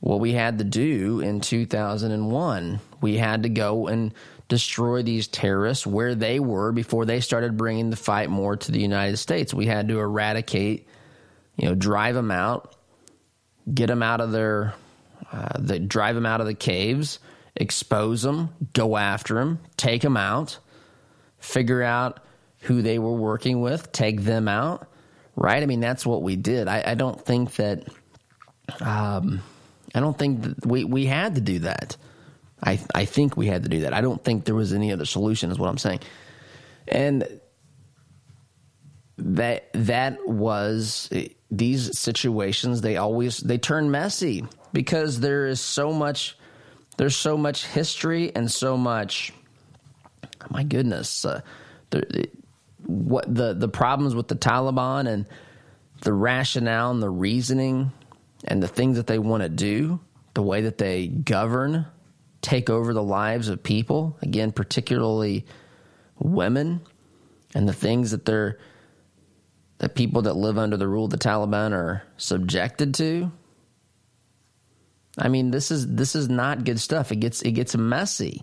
what 0.00 0.20
we 0.20 0.32
had 0.32 0.58
to 0.58 0.64
do 0.64 1.20
in 1.20 1.40
2001. 1.40 2.80
We 3.00 3.16
had 3.16 3.44
to 3.44 3.48
go 3.48 3.86
and 3.86 4.12
destroy 4.48 5.02
these 5.02 5.28
terrorists 5.28 5.86
where 5.86 6.14
they 6.14 6.40
were 6.40 6.72
before 6.72 7.06
they 7.06 7.20
started 7.20 7.56
bringing 7.56 7.90
the 7.90 7.96
fight 7.96 8.28
more 8.28 8.56
to 8.56 8.72
the 8.72 8.80
United 8.80 9.16
States. 9.16 9.54
We 9.54 9.66
had 9.66 9.88
to 9.88 10.00
eradicate, 10.00 10.88
you 11.56 11.68
know, 11.68 11.74
drive 11.74 12.14
them 12.14 12.30
out, 12.30 12.74
get 13.72 13.86
them 13.86 14.02
out 14.02 14.20
of 14.20 14.32
their, 14.32 14.74
uh, 15.30 15.58
the, 15.58 15.78
drive 15.78 16.16
them 16.16 16.26
out 16.26 16.40
of 16.40 16.46
the 16.46 16.54
caves, 16.54 17.20
expose 17.56 18.22
them, 18.22 18.50
go 18.72 18.96
after 18.96 19.34
them, 19.34 19.60
take 19.76 20.02
them 20.02 20.16
out, 20.16 20.58
figure 21.38 21.82
out 21.82 22.20
who 22.60 22.82
they 22.82 22.98
were 22.98 23.12
working 23.12 23.60
with, 23.60 23.92
take 23.92 24.22
them 24.22 24.48
out, 24.48 24.86
right? 25.36 25.62
I 25.62 25.66
mean, 25.66 25.80
that's 25.80 26.06
what 26.06 26.22
we 26.22 26.36
did. 26.36 26.68
I, 26.68 26.82
I 26.86 26.94
don't 26.94 27.20
think 27.20 27.54
that, 27.56 27.86
um, 28.80 29.40
I 29.94 30.00
don't 30.00 30.16
think 30.16 30.64
we, 30.64 30.84
we 30.84 31.06
had 31.06 31.34
to 31.34 31.40
do 31.40 31.60
that. 31.60 31.96
I, 32.64 32.80
I 32.94 33.04
think 33.04 33.36
we 33.36 33.48
had 33.48 33.64
to 33.64 33.68
do 33.68 33.80
that. 33.80 33.92
I 33.92 34.00
don't 34.00 34.22
think 34.22 34.44
there 34.44 34.54
was 34.54 34.72
any 34.72 34.92
other 34.92 35.04
solution, 35.04 35.50
is 35.50 35.58
what 35.58 35.68
I'm 35.68 35.78
saying. 35.78 36.00
And 36.86 37.40
that 39.18 39.68
that 39.74 40.26
was 40.26 41.10
these 41.50 41.98
situations. 41.98 42.80
They 42.80 42.96
always 42.96 43.38
they 43.38 43.58
turn 43.58 43.90
messy 43.90 44.44
because 44.72 45.20
there 45.20 45.46
is 45.46 45.60
so 45.60 45.92
much 45.92 46.36
there's 47.02 47.16
so 47.16 47.36
much 47.36 47.66
history 47.66 48.30
and 48.32 48.48
so 48.48 48.76
much. 48.76 49.32
My 50.50 50.62
goodness, 50.62 51.24
uh, 51.24 51.40
the, 51.90 52.28
what 52.86 53.34
the 53.34 53.54
the 53.54 53.66
problems 53.66 54.14
with 54.14 54.28
the 54.28 54.36
Taliban 54.36 55.08
and 55.08 55.26
the 56.02 56.12
rationale 56.12 56.92
and 56.92 57.02
the 57.02 57.10
reasoning 57.10 57.90
and 58.44 58.62
the 58.62 58.68
things 58.68 58.98
that 58.98 59.08
they 59.08 59.18
want 59.18 59.42
to 59.42 59.48
do, 59.48 59.98
the 60.34 60.42
way 60.42 60.60
that 60.60 60.78
they 60.78 61.08
govern, 61.08 61.86
take 62.40 62.70
over 62.70 62.94
the 62.94 63.02
lives 63.02 63.48
of 63.48 63.64
people, 63.64 64.16
again, 64.22 64.52
particularly 64.52 65.44
women, 66.20 66.82
and 67.52 67.68
the 67.68 67.72
things 67.72 68.12
that 68.12 68.24
they're 68.24 68.58
the 69.78 69.88
people 69.88 70.22
that 70.22 70.34
live 70.34 70.56
under 70.56 70.76
the 70.76 70.86
rule 70.86 71.06
of 71.06 71.10
the 71.10 71.18
Taliban 71.18 71.72
are 71.72 72.04
subjected 72.16 72.94
to. 72.94 73.32
I 75.18 75.28
mean, 75.28 75.50
this 75.50 75.70
is 75.70 75.86
this 75.94 76.14
is 76.14 76.28
not 76.28 76.64
good 76.64 76.80
stuff. 76.80 77.12
It 77.12 77.16
gets 77.16 77.42
it 77.42 77.52
gets 77.52 77.76
messy. 77.76 78.42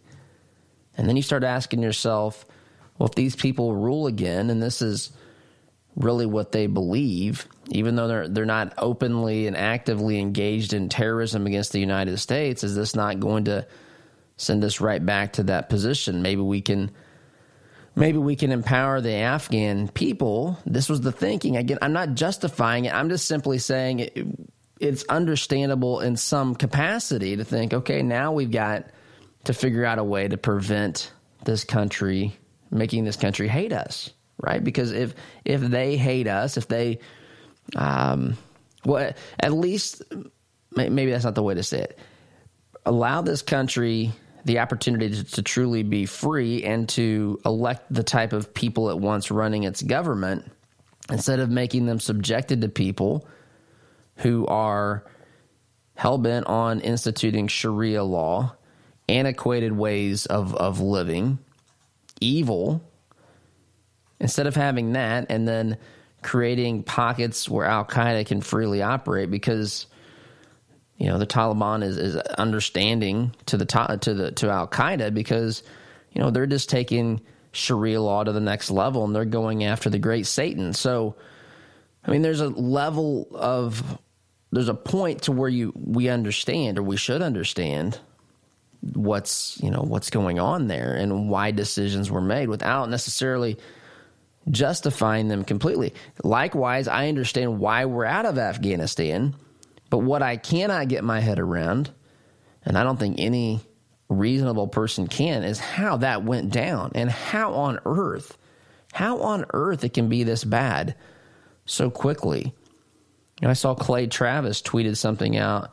And 0.98 1.08
then 1.08 1.16
you 1.16 1.22
start 1.22 1.44
asking 1.44 1.82
yourself, 1.82 2.46
well, 2.98 3.08
if 3.08 3.16
these 3.16 3.36
people 3.36 3.74
rule 3.74 4.08
again 4.08 4.50
and 4.50 4.62
this 4.62 4.82
is 4.82 5.12
really 5.96 6.26
what 6.26 6.52
they 6.52 6.68
believe, 6.68 7.48
even 7.70 7.96
though 7.96 8.08
they're 8.08 8.28
they're 8.28 8.46
not 8.46 8.74
openly 8.78 9.48
and 9.48 9.58
actively 9.58 10.20
engaged 10.20 10.74
in 10.74 10.90
terrorism 10.90 11.48
against 11.48 11.72
the 11.72 11.80
United 11.80 12.18
States, 12.18 12.64
is 12.64 12.76
this 12.76 12.96
not 12.96 13.20
going 13.20 13.46
to 13.46 13.66
send 14.38 14.64
us 14.64 14.80
right 14.80 15.04
back 15.04 15.34
to 15.34 15.44
that 15.44 15.70
position? 15.70 16.22
Maybe 16.22 16.42
we 16.42 16.62
can 16.62 16.92
maybe 17.96 18.20
we 18.20 18.36
can 18.36 18.52
empower 18.52 19.02
the 19.02 19.14
Afghan 19.14 19.88
people. 19.88 20.58
This 20.66 20.88
was 20.88 21.02
the 21.02 21.12
thinking. 21.12 21.58
Again, 21.58 21.80
I'm 21.82 21.94
not 21.94 22.14
justifying 22.14 22.86
it. 22.86 22.94
I'm 22.94 23.10
just 23.10 23.28
simply 23.28 23.58
saying 23.58 24.00
it, 24.00 24.28
it's 24.80 25.04
understandable 25.06 26.00
in 26.00 26.16
some 26.16 26.56
capacity 26.56 27.36
to 27.36 27.44
think, 27.44 27.74
okay, 27.74 28.02
now 28.02 28.32
we've 28.32 28.52
got 28.52 28.86
to 29.46 29.54
figure 29.54 29.86
out 29.86 30.00
a 30.00 30.04
way 30.04 30.28
to 30.28 30.38
prevent 30.38 31.12
this 31.46 31.64
country 31.64 32.36
making 32.72 33.04
this 33.04 33.16
country 33.16 33.48
hate 33.48 33.74
us, 33.74 34.12
right? 34.38 34.64
Because 34.64 34.92
if 34.92 35.16
if 35.44 35.62
they 35.62 35.98
hate 35.98 36.28
us, 36.28 36.58
if 36.58 36.68
they, 36.68 37.00
um, 37.76 38.38
well, 38.86 39.14
at 39.40 39.54
least 39.54 40.04
maybe 40.76 41.12
that's 41.12 41.24
not 41.24 41.36
the 41.36 41.44
way 41.44 41.56
to 41.56 41.64
say 41.64 41.82
it. 41.82 42.00
Allow 42.86 43.22
this 43.22 43.42
country 43.42 44.12
the 44.46 44.60
opportunity 44.60 45.10
to, 45.10 45.24
to 45.24 45.42
truly 45.42 45.84
be 45.84 46.06
free 46.06 46.64
and 46.64 46.88
to 46.90 47.40
elect 47.46 47.92
the 47.94 48.04
type 48.04 48.34
of 48.34 48.54
people 48.54 48.90
it 48.90 48.98
wants 48.98 49.32
running 49.32 49.64
its 49.64 49.82
government 49.82 50.50
instead 51.12 51.40
of 51.40 51.50
making 51.50 51.86
them 51.86 52.00
subjected 52.00 52.62
to 52.62 52.70
people 52.70 53.28
who 54.20 54.46
are 54.48 55.06
hell 55.96 56.18
bent 56.18 56.48
on 56.48 56.80
instituting 56.80 57.48
Sharia 57.48 58.04
law 58.04 58.56
antiquated 59.10 59.72
ways 59.74 60.26
of, 60.28 60.56
of 60.56 60.80
living, 60.80 61.40
evil, 62.22 62.82
instead 64.20 64.48
of 64.48 64.56
having 64.56 64.94
that 64.94 65.26
and 65.30 65.48
then 65.48 65.78
creating 66.22 66.84
pockets 66.84 67.50
where 67.50 67.66
Al 67.66 67.86
Qaeda 67.86 68.26
can 68.26 68.42
freely 68.42 68.82
operate 68.82 69.32
because 69.32 69.88
you 70.98 71.08
know 71.08 71.18
the 71.18 71.26
Taliban 71.26 71.82
is, 71.82 71.98
is 71.98 72.16
understanding 72.18 73.34
to 73.46 73.58
the 73.58 73.66
to 74.02 74.14
the 74.14 74.32
to 74.34 74.50
Al 74.50 74.68
Qaeda 74.68 75.14
because 75.14 75.64
you 76.12 76.22
know 76.22 76.30
they're 76.30 76.46
just 76.46 76.70
taking 76.70 77.22
Sharia 77.54 78.02
law 78.02 78.24
to 78.24 78.34
the 78.34 78.42
next 78.42 78.70
level 78.70 79.06
and 79.06 79.16
they're 79.16 79.26
going 79.26 79.64
after 79.64 79.90
the 79.90 80.00
great 80.00 80.28
Satan. 80.28 80.74
So 80.74 81.16
I 82.06 82.12
mean 82.12 82.22
there's 82.22 82.42
a 82.42 82.50
level 82.50 83.28
of 83.34 83.98
there's 84.52 84.70
a 84.70 84.74
point 84.74 85.24
to 85.24 85.32
where 85.32 85.50
you 85.50 85.74
we 85.76 86.10
understand 86.10 86.78
or 86.78 86.84
we 86.84 86.98
should 86.98 87.22
understand 87.22 88.00
what's 88.94 89.60
you 89.62 89.70
know 89.70 89.82
what's 89.82 90.10
going 90.10 90.40
on 90.40 90.68
there 90.68 90.96
and 90.96 91.30
why 91.30 91.52
decisions 91.52 92.10
were 92.10 92.22
made 92.22 92.50
without 92.50 92.90
necessarily 92.90 93.58
justifying 94.50 95.28
them 95.28 95.44
completely. 95.44 95.94
Likewise, 96.24 96.88
I 96.88 97.08
understand 97.10 97.60
why 97.60 97.86
we're 97.86 98.06
out 98.06 98.26
of 98.26 98.38
Afghanistan, 98.38 99.36
but 99.90 100.00
what 100.00 100.22
I 100.22 100.38
cannot 100.38 100.88
get 100.88 101.04
my 101.04 101.20
head 101.20 101.40
around, 101.40 101.92
and 102.66 102.78
I 102.78 102.84
don't 102.84 102.98
think 102.98 103.18
any 103.20 103.62
reasonable 104.08 104.68
person 104.68 105.08
can, 105.08 105.44
is 105.44 105.60
how 105.60 105.98
that 105.98 106.24
went 106.24 106.52
down 106.52 106.92
and 106.96 107.10
how 107.10 107.54
on 107.54 107.80
earth, 107.86 108.38
how 108.94 109.20
on 109.20 109.46
earth 109.54 109.84
it 109.84 109.94
can 109.94 110.10
be 110.10 110.24
this 110.24 110.44
bad 110.44 110.96
so 111.66 111.90
quickly. 111.92 112.54
I 113.44 113.54
saw 113.54 113.76
Clay 113.76 114.08
Travis 114.08 114.62
tweeted 114.62 114.98
something 114.98 115.38
out. 115.38 115.72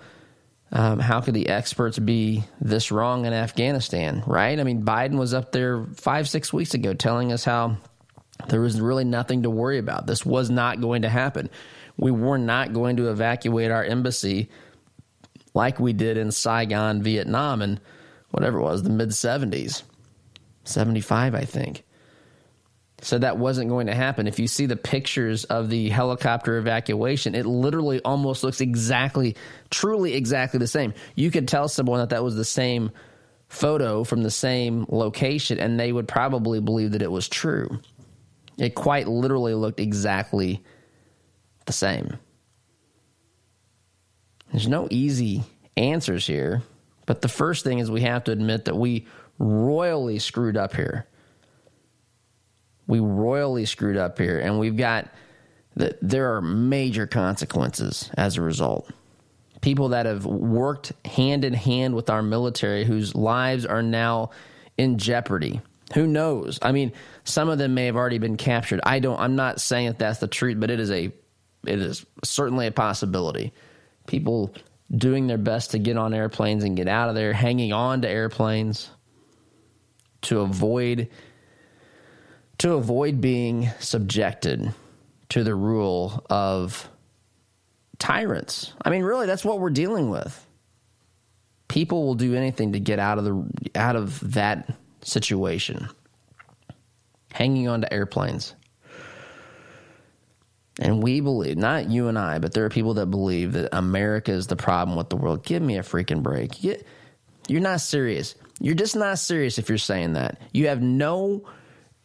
Um, 0.72 0.98
how 0.98 1.20
could 1.20 1.34
the 1.34 1.48
experts 1.48 1.98
be 1.98 2.44
this 2.60 2.90
wrong 2.90 3.24
in 3.24 3.32
Afghanistan, 3.32 4.22
right? 4.26 4.58
I 4.58 4.64
mean, 4.64 4.82
Biden 4.82 5.16
was 5.16 5.32
up 5.32 5.52
there 5.52 5.84
five, 5.94 6.28
six 6.28 6.52
weeks 6.52 6.74
ago 6.74 6.92
telling 6.92 7.32
us 7.32 7.44
how 7.44 7.76
there 8.48 8.60
was 8.60 8.80
really 8.80 9.04
nothing 9.04 9.44
to 9.44 9.50
worry 9.50 9.78
about. 9.78 10.06
This 10.06 10.26
was 10.26 10.50
not 10.50 10.80
going 10.80 11.02
to 11.02 11.08
happen. 11.08 11.50
We 11.96 12.10
were 12.10 12.38
not 12.38 12.72
going 12.72 12.96
to 12.96 13.10
evacuate 13.10 13.70
our 13.70 13.84
embassy 13.84 14.50
like 15.54 15.80
we 15.80 15.92
did 15.92 16.18
in 16.18 16.30
Saigon, 16.30 17.02
Vietnam, 17.02 17.62
and 17.62 17.80
whatever 18.30 18.58
it 18.58 18.62
was, 18.62 18.82
the 18.82 18.90
mid 18.90 19.10
70s, 19.10 19.82
75, 20.64 21.34
I 21.34 21.44
think. 21.44 21.84
So 23.02 23.18
that 23.18 23.36
wasn't 23.36 23.68
going 23.68 23.88
to 23.88 23.94
happen. 23.94 24.26
If 24.26 24.38
you 24.38 24.48
see 24.48 24.66
the 24.66 24.76
pictures 24.76 25.44
of 25.44 25.68
the 25.68 25.90
helicopter 25.90 26.56
evacuation, 26.56 27.34
it 27.34 27.44
literally 27.44 28.00
almost 28.02 28.42
looks 28.42 28.62
exactly, 28.62 29.36
truly 29.70 30.14
exactly 30.14 30.58
the 30.58 30.66
same. 30.66 30.94
You 31.14 31.30
could 31.30 31.46
tell 31.46 31.68
someone 31.68 32.00
that 32.00 32.08
that 32.10 32.24
was 32.24 32.36
the 32.36 32.44
same 32.44 32.90
photo 33.48 34.02
from 34.02 34.22
the 34.22 34.30
same 34.30 34.86
location, 34.88 35.58
and 35.58 35.78
they 35.78 35.92
would 35.92 36.08
probably 36.08 36.60
believe 36.60 36.92
that 36.92 37.02
it 37.02 37.10
was 37.10 37.28
true. 37.28 37.80
It 38.56 38.74
quite 38.74 39.06
literally 39.06 39.54
looked 39.54 39.78
exactly 39.78 40.64
the 41.66 41.72
same. 41.72 42.16
There's 44.50 44.68
no 44.68 44.88
easy 44.90 45.42
answers 45.76 46.26
here, 46.26 46.62
but 47.04 47.20
the 47.20 47.28
first 47.28 47.62
thing 47.62 47.78
is 47.78 47.90
we 47.90 48.00
have 48.02 48.24
to 48.24 48.32
admit 48.32 48.64
that 48.64 48.76
we 48.76 49.06
royally 49.38 50.18
screwed 50.18 50.56
up 50.56 50.74
here. 50.74 51.06
We 52.86 53.00
royally 53.00 53.66
screwed 53.66 53.96
up 53.96 54.18
here, 54.18 54.38
and 54.38 54.58
we've 54.58 54.76
got 54.76 55.08
that 55.76 55.98
there 56.00 56.34
are 56.34 56.40
major 56.40 57.06
consequences 57.06 58.10
as 58.16 58.36
a 58.36 58.42
result. 58.42 58.90
People 59.60 59.88
that 59.90 60.06
have 60.06 60.24
worked 60.24 60.92
hand 61.04 61.44
in 61.44 61.54
hand 61.54 61.94
with 61.94 62.10
our 62.10 62.22
military 62.22 62.84
whose 62.84 63.14
lives 63.14 63.66
are 63.66 63.82
now 63.82 64.30
in 64.78 64.98
jeopardy. 64.98 65.60
Who 65.94 66.06
knows? 66.06 66.58
I 66.62 66.72
mean, 66.72 66.92
some 67.24 67.48
of 67.48 67.58
them 67.58 67.74
may 67.74 67.86
have 67.86 67.96
already 67.96 68.18
been 68.18 68.36
captured. 68.36 68.80
I 68.84 68.98
don't. 68.98 69.18
I'm 69.18 69.36
not 69.36 69.60
saying 69.60 69.88
that 69.88 69.98
that's 69.98 70.18
the 70.18 70.26
truth, 70.26 70.58
but 70.58 70.70
it 70.70 70.80
is 70.80 70.90
a, 70.90 71.12
it 71.66 71.78
is 71.80 72.04
certainly 72.24 72.66
a 72.66 72.72
possibility. 72.72 73.52
People 74.06 74.54
doing 74.94 75.26
their 75.26 75.38
best 75.38 75.72
to 75.72 75.78
get 75.78 75.96
on 75.96 76.14
airplanes 76.14 76.64
and 76.64 76.76
get 76.76 76.88
out 76.88 77.08
of 77.08 77.14
there, 77.14 77.32
hanging 77.32 77.72
on 77.72 78.02
to 78.02 78.08
airplanes 78.08 78.90
to 80.22 80.40
avoid 80.40 81.08
to 82.66 82.74
avoid 82.74 83.20
being 83.20 83.70
subjected 83.78 84.72
to 85.28 85.44
the 85.44 85.54
rule 85.54 86.24
of 86.28 86.88
tyrants. 87.98 88.72
I 88.84 88.90
mean, 88.90 89.04
really, 89.04 89.26
that's 89.26 89.44
what 89.44 89.60
we're 89.60 89.70
dealing 89.70 90.10
with. 90.10 90.44
People 91.68 92.04
will 92.06 92.16
do 92.16 92.34
anything 92.34 92.72
to 92.72 92.80
get 92.80 92.98
out 92.98 93.18
of 93.18 93.24
the 93.24 93.70
out 93.76 93.94
of 93.94 94.32
that 94.32 94.68
situation 95.02 95.88
hanging 97.32 97.68
on 97.68 97.82
to 97.82 97.92
airplanes. 97.92 98.54
And 100.80 101.02
we 101.02 101.20
believe, 101.20 101.56
not 101.56 101.88
you 101.88 102.08
and 102.08 102.18
I, 102.18 102.40
but 102.40 102.52
there 102.52 102.64
are 102.64 102.70
people 102.70 102.94
that 102.94 103.06
believe 103.06 103.52
that 103.52 103.68
America 103.72 104.32
is 104.32 104.48
the 104.48 104.56
problem 104.56 104.96
with 104.96 105.08
the 105.08 105.16
world. 105.16 105.44
Give 105.44 105.62
me 105.62 105.78
a 105.78 105.82
freaking 105.82 106.22
break. 106.22 106.64
You're 106.64 107.60
not 107.60 107.80
serious. 107.80 108.34
You're 108.58 108.74
just 108.74 108.96
not 108.96 109.20
serious 109.20 109.58
if 109.58 109.68
you're 109.68 109.78
saying 109.78 110.14
that. 110.14 110.40
You 110.52 110.66
have 110.66 110.82
no 110.82 111.44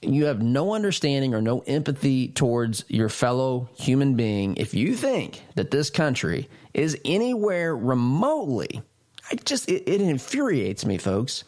you 0.02 0.26
have 0.26 0.42
no 0.42 0.74
understanding 0.74 1.34
or 1.34 1.42
no 1.42 1.60
empathy 1.68 2.30
towards 2.30 2.84
your 2.88 3.10
fellow 3.10 3.70
human 3.76 4.16
being 4.16 4.56
if 4.58 4.74
you 4.74 4.96
think 4.96 5.44
that 5.56 5.72
this 5.72 5.90
country 5.90 6.50
is 6.74 6.98
anywhere 7.06 7.76
remotely 7.76 8.82
I 9.32 9.36
just 9.36 9.70
it, 9.70 9.88
it 9.88 10.02
infuriates 10.02 10.86
me 10.86 10.98
folks 10.98 11.44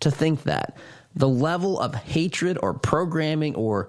to 0.00 0.10
think 0.10 0.44
that 0.44 0.76
the 1.14 1.28
level 1.28 1.80
of 1.80 1.94
hatred 1.94 2.58
or 2.62 2.74
programming 2.74 3.54
or 3.54 3.88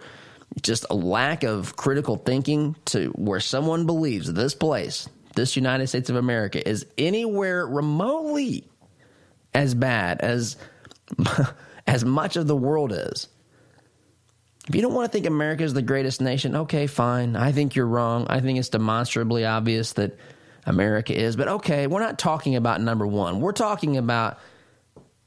just 0.61 0.85
a 0.89 0.95
lack 0.95 1.43
of 1.43 1.75
critical 1.75 2.15
thinking 2.15 2.75
to 2.85 3.09
where 3.09 3.39
someone 3.39 3.85
believes 3.85 4.31
this 4.31 4.55
place, 4.55 5.09
this 5.35 5.55
United 5.55 5.87
States 5.87 6.09
of 6.09 6.15
America, 6.15 6.67
is 6.67 6.85
anywhere 6.97 7.67
remotely 7.67 8.65
as 9.53 9.75
bad 9.75 10.21
as 10.21 10.55
as 11.87 12.05
much 12.05 12.37
of 12.37 12.47
the 12.47 12.55
world 12.55 12.91
is. 12.93 13.27
If 14.67 14.75
you 14.75 14.81
don't 14.81 14.93
want 14.93 15.09
to 15.09 15.11
think 15.11 15.25
America 15.25 15.63
is 15.63 15.73
the 15.73 15.81
greatest 15.81 16.19
nation, 16.19 16.55
okay, 16.55 16.87
fine. 16.87 17.37
I 17.37 17.53
think 17.53 17.75
you're 17.75 17.87
wrong. 17.87 18.27
I 18.29 18.41
think 18.41 18.59
it's 18.59 18.67
demonstrably 18.67 19.45
obvious 19.45 19.93
that 19.93 20.17
America 20.65 21.17
is. 21.17 21.37
But 21.37 21.47
okay, 21.47 21.87
we're 21.87 22.01
not 22.01 22.19
talking 22.19 22.57
about 22.57 22.81
number 22.81 23.07
one. 23.07 23.39
We're 23.39 23.53
talking 23.53 23.95
about 23.95 24.39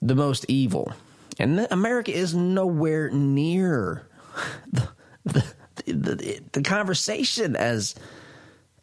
the 0.03 0.15
most 0.15 0.45
evil. 0.49 0.93
And 1.39 1.67
America 1.71 2.13
is 2.15 2.35
nowhere 2.35 3.11
near 3.11 4.07
the, 4.73 4.89
the, 5.25 5.45
the, 5.87 6.41
the 6.53 6.63
conversation 6.63 7.57
as, 7.57 7.95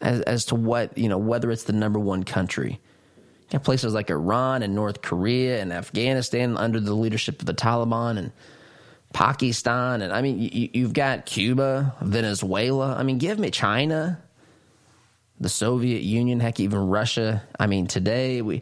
as, 0.02 0.22
as 0.22 0.46
to 0.46 0.56
what, 0.56 0.98
you 0.98 1.08
know, 1.08 1.20
whether 1.20 1.52
it's 1.52 1.66
the 1.66 1.74
number 1.74 2.00
one 2.00 2.24
country. 2.24 2.80
You 3.52 3.54
have 3.54 3.64
places 3.64 3.94
like 3.94 4.10
Iran 4.10 4.64
and 4.64 4.74
North 4.74 5.04
Korea 5.04 5.62
and 5.62 5.72
Afghanistan 5.72 6.58
under 6.58 6.80
the 6.80 6.96
leadership 6.96 7.40
of 7.42 7.46
the 7.46 7.54
Taliban 7.54 8.18
and 8.18 8.32
Pakistan. 9.18 10.04
And 10.04 10.14
I 10.14 10.22
mean, 10.22 10.38
you, 10.38 10.70
you've 10.74 10.94
got 10.94 11.26
Cuba, 11.26 11.96
Venezuela. 12.02 12.96
I 12.96 13.02
mean, 13.02 13.18
give 13.18 13.40
me 13.40 13.50
China, 13.50 14.22
the 15.40 15.50
Soviet 15.50 16.04
Union, 16.04 16.40
heck, 16.40 16.60
even 16.60 16.88
Russia. 16.88 17.42
I 17.60 17.66
mean, 17.66 17.88
today 17.88 18.44
we, 18.44 18.62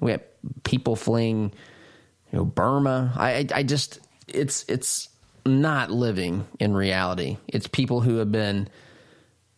we 0.00 0.12
have 0.12 0.22
people 0.62 0.94
fleeing, 0.94 1.52
you 2.30 2.38
know, 2.38 2.44
Burma. 2.44 3.12
I, 3.16 3.48
I 3.52 3.64
just 3.64 3.98
it's 4.28 4.64
it's 4.68 5.08
not 5.44 5.90
living 5.90 6.46
in 6.60 6.72
reality. 6.72 7.38
It's 7.48 7.66
people 7.66 8.00
who 8.00 8.18
have 8.18 8.30
been, 8.30 8.68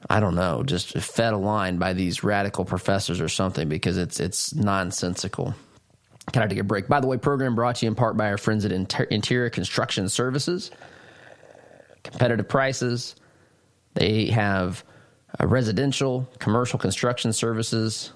I 0.09 0.19
don't 0.19 0.35
know, 0.35 0.63
just 0.63 0.97
fed 0.97 1.35
a 1.35 1.37
line 1.37 1.77
by 1.77 1.93
these 1.93 2.25
radical 2.25 2.65
professors 2.65 3.21
or 3.21 3.29
something 3.29 3.69
because 3.69 3.99
it's 3.99 4.19
it's 4.19 4.55
nonsensical. 4.55 5.55
Can 6.33 6.43
I 6.43 6.47
take 6.47 6.59
a 6.59 6.65
break? 6.65 6.89
By 6.89 7.01
the 7.01 7.07
way, 7.07 7.17
program 7.17 7.55
brought 7.55 7.77
to 7.77 7.87
you 7.87 7.91
in 7.91 7.95
part 7.95 8.17
by 8.17 8.31
our 8.31 8.39
friends 8.39 8.65
at 8.65 8.73
Inter- 8.73 9.05
Interior 9.05 9.51
Construction 9.51 10.09
Services. 10.09 10.71
Competitive 12.05 12.49
prices. 12.49 13.17
They 13.95 14.27
have 14.27 14.85
uh, 15.41 15.47
residential, 15.47 16.29
commercial 16.39 16.79
construction 16.79 17.33
services 17.33 18.13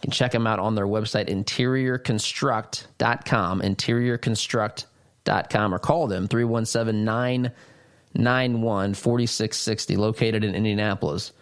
you 0.00 0.06
can 0.06 0.12
check 0.12 0.32
them 0.32 0.46
out 0.46 0.58
on 0.58 0.76
their 0.76 0.86
website, 0.86 1.28
interiorconstruct.com, 1.28 3.60
interiorconstruct.com, 3.60 5.74
or 5.74 5.78
call 5.78 6.06
them 6.06 6.26
317 6.26 7.04
991 7.04 8.94
4660, 8.94 9.96
located 9.96 10.42
in 10.42 10.54
Indianapolis, 10.54 11.32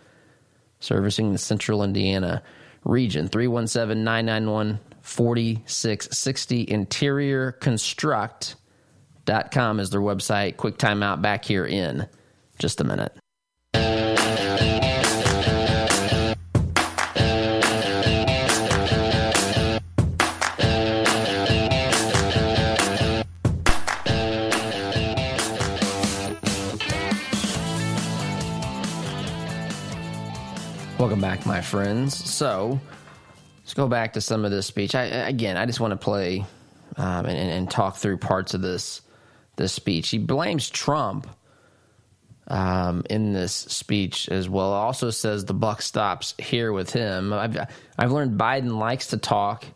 servicing 0.81 1.31
the 1.31 1.39
central 1.39 1.85
Indiana 1.85 2.43
region. 2.83 3.29
317 3.29 4.03
991 4.03 4.81
4660 5.09 6.69
interior 6.69 7.53
construct 7.53 8.57
com 9.51 9.81
is 9.81 9.91
their 9.91 10.01
website. 10.01 10.57
Quick 10.57 10.79
timeout 10.79 11.23
back 11.23 11.45
here 11.45 11.67
in 11.67 12.07
just 12.59 12.81
a 12.81 12.85
minute. 12.85 13.13
Welcome 30.99 31.21
back, 31.21 31.47
my 31.47 31.61
friends. 31.61 32.15
So, 32.15 32.81
let's 33.69 33.75
go 33.75 33.87
back 33.87 34.15
to 34.15 34.21
some 34.23 34.47
of 34.47 34.51
this 34.51 34.67
speech. 34.67 34.95
I, 34.95 35.05
again, 35.05 35.59
I 35.59 35.67
just 35.67 35.79
want 35.79 35.91
to 35.91 35.99
play 35.99 36.39
um, 36.97 37.27
and, 37.27 37.51
and, 37.51 37.71
talk 37.71 37.97
through 37.97 38.17
parts 38.17 38.55
of 38.55 38.63
this 38.63 39.03
this 39.57 39.75
speech. 39.75 40.09
He 40.09 40.17
blames 40.17 40.71
Trump 40.71 41.27
um, 42.47 43.05
in 43.11 43.35
this 43.35 43.53
speech 43.53 44.31
as 44.31 44.49
well. 44.49 44.73
Also 44.73 45.11
says 45.11 45.45
the 45.45 45.53
buck 45.53 45.83
stops 45.83 46.35
here 46.39 46.73
with 46.73 46.95
him. 46.95 47.31
I've 47.31 47.59
I've 47.99 48.11
learned 48.11 48.41
Biden 48.41 48.79
likes 48.79 49.09
to 49.09 49.19
talk 49.19 49.67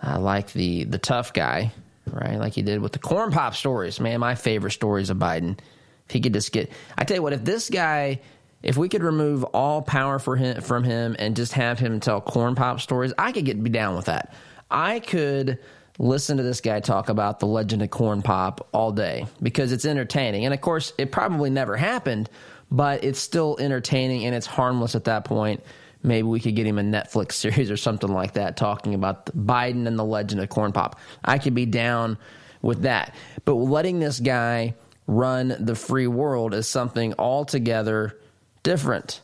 uh, 0.00 0.20
like 0.20 0.52
the 0.52 0.84
the 0.84 0.98
tough 0.98 1.32
guy, 1.32 1.72
right? 2.08 2.38
Like 2.38 2.52
he 2.52 2.62
did 2.62 2.80
with 2.80 2.92
the 2.92 3.00
corn 3.00 3.32
pop 3.32 3.56
stories. 3.56 3.98
Man, 3.98 4.20
my 4.20 4.36
favorite 4.36 4.70
stories 4.70 5.10
of 5.10 5.16
Biden. 5.16 5.58
If 6.06 6.12
he 6.12 6.20
could 6.20 6.34
just 6.34 6.52
get, 6.52 6.70
I 6.96 7.02
tell 7.02 7.16
you 7.16 7.22
what, 7.22 7.32
if 7.32 7.42
this 7.42 7.68
guy 7.68 8.20
if 8.64 8.78
we 8.78 8.88
could 8.88 9.02
remove 9.02 9.44
all 9.44 9.82
power 9.82 10.18
him, 10.18 10.60
from 10.62 10.84
him 10.84 11.14
and 11.18 11.36
just 11.36 11.52
have 11.52 11.78
him 11.78 12.00
tell 12.00 12.20
corn 12.20 12.54
pop 12.54 12.80
stories, 12.80 13.12
I 13.18 13.30
could 13.30 13.44
get 13.44 13.62
be 13.62 13.68
down 13.68 13.94
with 13.94 14.06
that. 14.06 14.34
I 14.70 15.00
could 15.00 15.58
listen 15.98 16.38
to 16.38 16.42
this 16.42 16.62
guy 16.62 16.80
talk 16.80 17.10
about 17.10 17.40
the 17.40 17.46
legend 17.46 17.82
of 17.82 17.90
corn 17.90 18.22
pop 18.22 18.66
all 18.72 18.90
day 18.90 19.26
because 19.42 19.70
it's 19.70 19.84
entertaining. 19.84 20.46
And 20.46 20.54
of 20.54 20.62
course, 20.62 20.94
it 20.96 21.12
probably 21.12 21.50
never 21.50 21.76
happened, 21.76 22.30
but 22.70 23.04
it's 23.04 23.20
still 23.20 23.56
entertaining 23.60 24.24
and 24.24 24.34
it's 24.34 24.46
harmless 24.46 24.94
at 24.94 25.04
that 25.04 25.26
point. 25.26 25.62
Maybe 26.02 26.26
we 26.26 26.40
could 26.40 26.56
get 26.56 26.66
him 26.66 26.78
a 26.78 26.82
Netflix 26.82 27.32
series 27.34 27.70
or 27.70 27.76
something 27.76 28.10
like 28.10 28.32
that 28.32 28.56
talking 28.56 28.94
about 28.94 29.26
Biden 29.36 29.86
and 29.86 29.98
the 29.98 30.04
legend 30.04 30.40
of 30.40 30.48
corn 30.48 30.72
pop. 30.72 30.98
I 31.22 31.36
could 31.36 31.54
be 31.54 31.66
down 31.66 32.16
with 32.62 32.82
that. 32.82 33.14
But 33.44 33.56
letting 33.56 34.00
this 34.00 34.20
guy 34.20 34.74
run 35.06 35.54
the 35.60 35.74
free 35.74 36.06
world 36.06 36.54
is 36.54 36.66
something 36.66 37.12
altogether 37.18 38.16
different. 38.64 39.20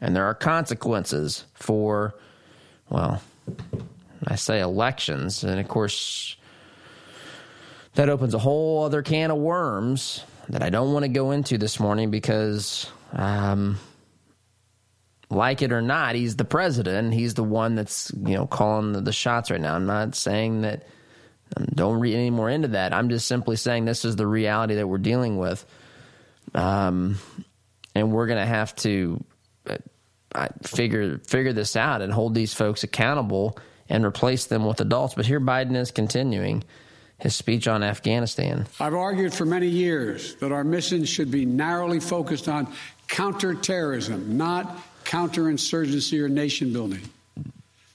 And 0.00 0.16
there 0.16 0.24
are 0.24 0.34
consequences 0.34 1.44
for, 1.52 2.14
well, 2.88 3.20
I 4.26 4.36
say 4.36 4.60
elections. 4.60 5.44
And 5.44 5.60
of 5.60 5.68
course, 5.68 6.36
that 7.94 8.08
opens 8.08 8.32
a 8.32 8.38
whole 8.38 8.84
other 8.84 9.02
can 9.02 9.30
of 9.30 9.36
worms 9.36 10.24
that 10.48 10.62
I 10.62 10.70
don't 10.70 10.92
want 10.92 11.04
to 11.04 11.08
go 11.08 11.32
into 11.32 11.58
this 11.58 11.78
morning 11.78 12.10
because, 12.10 12.90
um, 13.12 13.78
like 15.28 15.62
it 15.62 15.72
or 15.72 15.82
not, 15.82 16.14
he's 16.14 16.36
the 16.36 16.44
president. 16.44 17.12
He's 17.12 17.34
the 17.34 17.42
one 17.42 17.74
that's 17.74 18.12
you 18.14 18.34
know 18.34 18.46
calling 18.46 18.92
the, 18.92 19.00
the 19.00 19.12
shots 19.12 19.50
right 19.50 19.60
now. 19.60 19.74
I'm 19.74 19.86
not 19.86 20.14
saying 20.14 20.62
that. 20.62 20.86
Um, 21.56 21.66
don't 21.74 22.00
read 22.00 22.14
any 22.14 22.30
more 22.30 22.50
into 22.50 22.68
that. 22.68 22.92
I'm 22.92 23.08
just 23.08 23.28
simply 23.28 23.54
saying 23.54 23.84
this 23.84 24.04
is 24.04 24.16
the 24.16 24.26
reality 24.26 24.74
that 24.74 24.88
we're 24.88 24.98
dealing 24.98 25.36
with. 25.36 25.64
Um, 26.54 27.18
and 27.96 28.12
we're 28.12 28.26
going 28.26 28.38
to 28.38 28.46
have 28.46 28.76
to 28.76 29.24
uh, 30.34 30.48
figure 30.62 31.18
figure 31.18 31.54
this 31.54 31.76
out 31.76 32.02
and 32.02 32.12
hold 32.12 32.34
these 32.34 32.52
folks 32.52 32.84
accountable 32.84 33.58
and 33.88 34.04
replace 34.04 34.46
them 34.46 34.66
with 34.66 34.80
adults. 34.80 35.14
But 35.14 35.24
here 35.24 35.40
Biden 35.40 35.76
is 35.76 35.90
continuing 35.90 36.62
his 37.18 37.34
speech 37.34 37.66
on 37.66 37.82
Afghanistan. 37.82 38.66
I've 38.78 38.94
argued 38.94 39.32
for 39.32 39.46
many 39.46 39.68
years 39.68 40.34
that 40.36 40.52
our 40.52 40.62
mission 40.62 41.06
should 41.06 41.30
be 41.30 41.46
narrowly 41.46 42.00
focused 42.00 42.48
on 42.48 42.70
counterterrorism, 43.08 44.36
not 44.36 44.76
counterinsurgency 45.04 46.20
or 46.20 46.28
nation 46.28 46.74
building. 46.74 47.00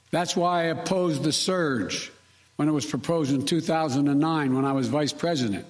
That's 0.09 0.35
why 0.35 0.61
I 0.61 0.63
opposed 0.65 1.21
the 1.21 1.31
surge 1.31 2.11
when 2.55 2.67
it 2.67 2.71
was 2.71 2.87
proposed 2.87 3.31
in 3.31 3.45
2009 3.45 4.55
when 4.55 4.65
I 4.65 4.71
was 4.71 4.87
vice 4.87 5.13
president. 5.13 5.65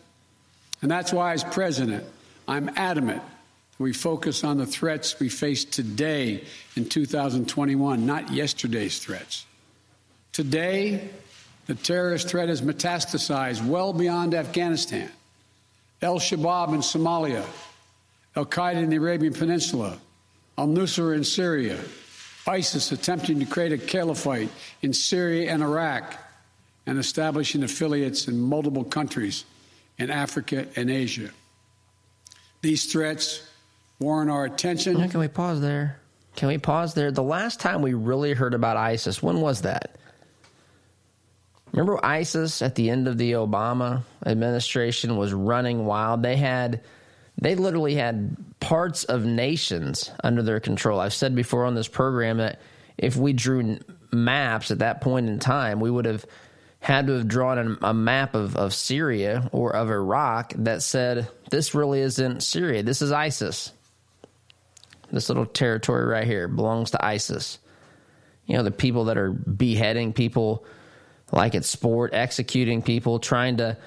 And 0.81 0.89
that's 0.89 1.11
why, 1.11 1.33
as 1.33 1.43
president, 1.43 2.05
I'm 2.47 2.69
adamant 2.77 3.21
we 3.81 3.93
focus 3.93 4.43
on 4.43 4.57
the 4.57 4.65
threats 4.65 5.19
we 5.19 5.29
face 5.29 5.65
today 5.65 6.43
in 6.75 6.85
2021, 6.85 8.05
not 8.05 8.31
yesterday's 8.31 8.99
threats. 8.99 9.45
Today, 10.33 11.09
the 11.67 11.75
terrorist 11.75 12.29
threat 12.29 12.49
has 12.49 12.61
metastasized 12.61 13.65
well 13.65 13.93
beyond 13.93 14.33
Afghanistan. 14.33 15.09
Al 16.01 16.19
Shabaab 16.19 16.73
in 16.73 16.79
Somalia, 16.81 17.45
Al 18.35 18.45
Qaeda 18.45 18.81
in 18.81 18.89
the 18.89 18.95
Arabian 18.95 19.33
Peninsula, 19.33 19.97
Al 20.57 20.67
Nusra 20.67 21.15
in 21.15 21.23
Syria, 21.23 21.77
ISIS 22.47 22.91
attempting 22.91 23.39
to 23.39 23.45
create 23.45 23.71
a 23.71 23.77
caliphate 23.77 24.49
in 24.81 24.93
Syria 24.93 25.51
and 25.51 25.61
Iraq, 25.61 26.15
and 26.87 26.97
establishing 26.97 27.63
affiliates 27.63 28.27
in 28.27 28.39
multiple 28.39 28.83
countries 28.83 29.45
in 29.99 30.09
Africa 30.09 30.67
and 30.75 30.89
Asia. 30.89 31.29
These 32.61 32.91
threats 32.91 33.43
warrant 34.01 34.31
our 34.31 34.45
attention. 34.45 35.09
Can 35.09 35.19
we 35.19 35.27
pause 35.27 35.61
there? 35.61 35.99
Can 36.35 36.47
we 36.47 36.57
pause 36.57 36.93
there? 36.93 37.11
The 37.11 37.23
last 37.23 37.59
time 37.59 37.81
we 37.81 37.93
really 37.93 38.33
heard 38.33 38.53
about 38.53 38.77
ISIS, 38.77 39.21
when 39.21 39.41
was 39.41 39.61
that? 39.61 39.97
Remember 41.71 42.03
ISIS 42.03 42.61
at 42.61 42.75
the 42.75 42.89
end 42.89 43.07
of 43.07 43.17
the 43.17 43.33
Obama 43.33 44.03
administration 44.25 45.15
was 45.15 45.33
running 45.33 45.85
wild. 45.85 46.21
They 46.21 46.35
had 46.35 46.81
they 47.37 47.55
literally 47.55 47.95
had 47.95 48.35
parts 48.59 49.03
of 49.05 49.25
nations 49.25 50.11
under 50.23 50.43
their 50.43 50.59
control. 50.59 50.99
I've 50.99 51.13
said 51.13 51.33
before 51.33 51.65
on 51.65 51.75
this 51.75 51.87
program 51.87 52.37
that 52.37 52.59
if 52.97 53.15
we 53.15 53.33
drew 53.33 53.79
maps 54.11 54.69
at 54.69 54.79
that 54.79 55.01
point 55.01 55.29
in 55.29 55.39
time, 55.39 55.79
we 55.79 55.89
would 55.89 56.05
have 56.05 56.25
had 56.79 57.07
to 57.07 57.13
have 57.13 57.27
drawn 57.27 57.77
a 57.81 57.93
map 57.93 58.35
of, 58.35 58.55
of 58.57 58.73
Syria 58.73 59.49
or 59.51 59.75
of 59.75 59.89
Iraq 59.89 60.53
that 60.57 60.83
said, 60.83 61.29
this 61.49 61.73
really 61.73 62.01
isn't 62.01 62.43
Syria, 62.43 62.83
this 62.83 63.01
is 63.01 63.11
ISIS. 63.11 63.71
This 65.11 65.29
little 65.29 65.45
territory 65.45 66.05
right 66.05 66.25
here 66.25 66.47
belongs 66.47 66.91
to 66.91 67.05
ISIS. 67.05 67.59
You 68.45 68.57
know, 68.57 68.63
the 68.63 68.71
people 68.71 69.05
that 69.05 69.17
are 69.17 69.31
beheading 69.31 70.13
people 70.13 70.65
like 71.31 71.55
it's 71.55 71.69
sport, 71.69 72.13
executing 72.13 72.81
people, 72.81 73.19
trying 73.19 73.57
to 73.57 73.77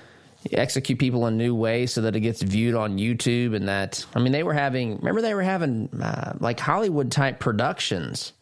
execute 0.52 0.98
people 0.98 1.26
in 1.26 1.37
new 1.37 1.54
ways 1.54 1.92
so 1.92 2.02
that 2.02 2.14
it 2.14 2.20
gets 2.20 2.42
viewed 2.42 2.74
on 2.74 2.98
YouTube 2.98 3.54
and 3.54 3.68
that 3.68 4.04
I 4.14 4.20
mean 4.20 4.32
they 4.32 4.42
were 4.42 4.52
having 4.52 4.96
remember 4.98 5.22
they 5.22 5.34
were 5.34 5.42
having 5.42 5.88
uh, 6.02 6.34
like 6.38 6.60
Hollywood 6.60 7.10
type 7.10 7.40
productions. 7.40 8.32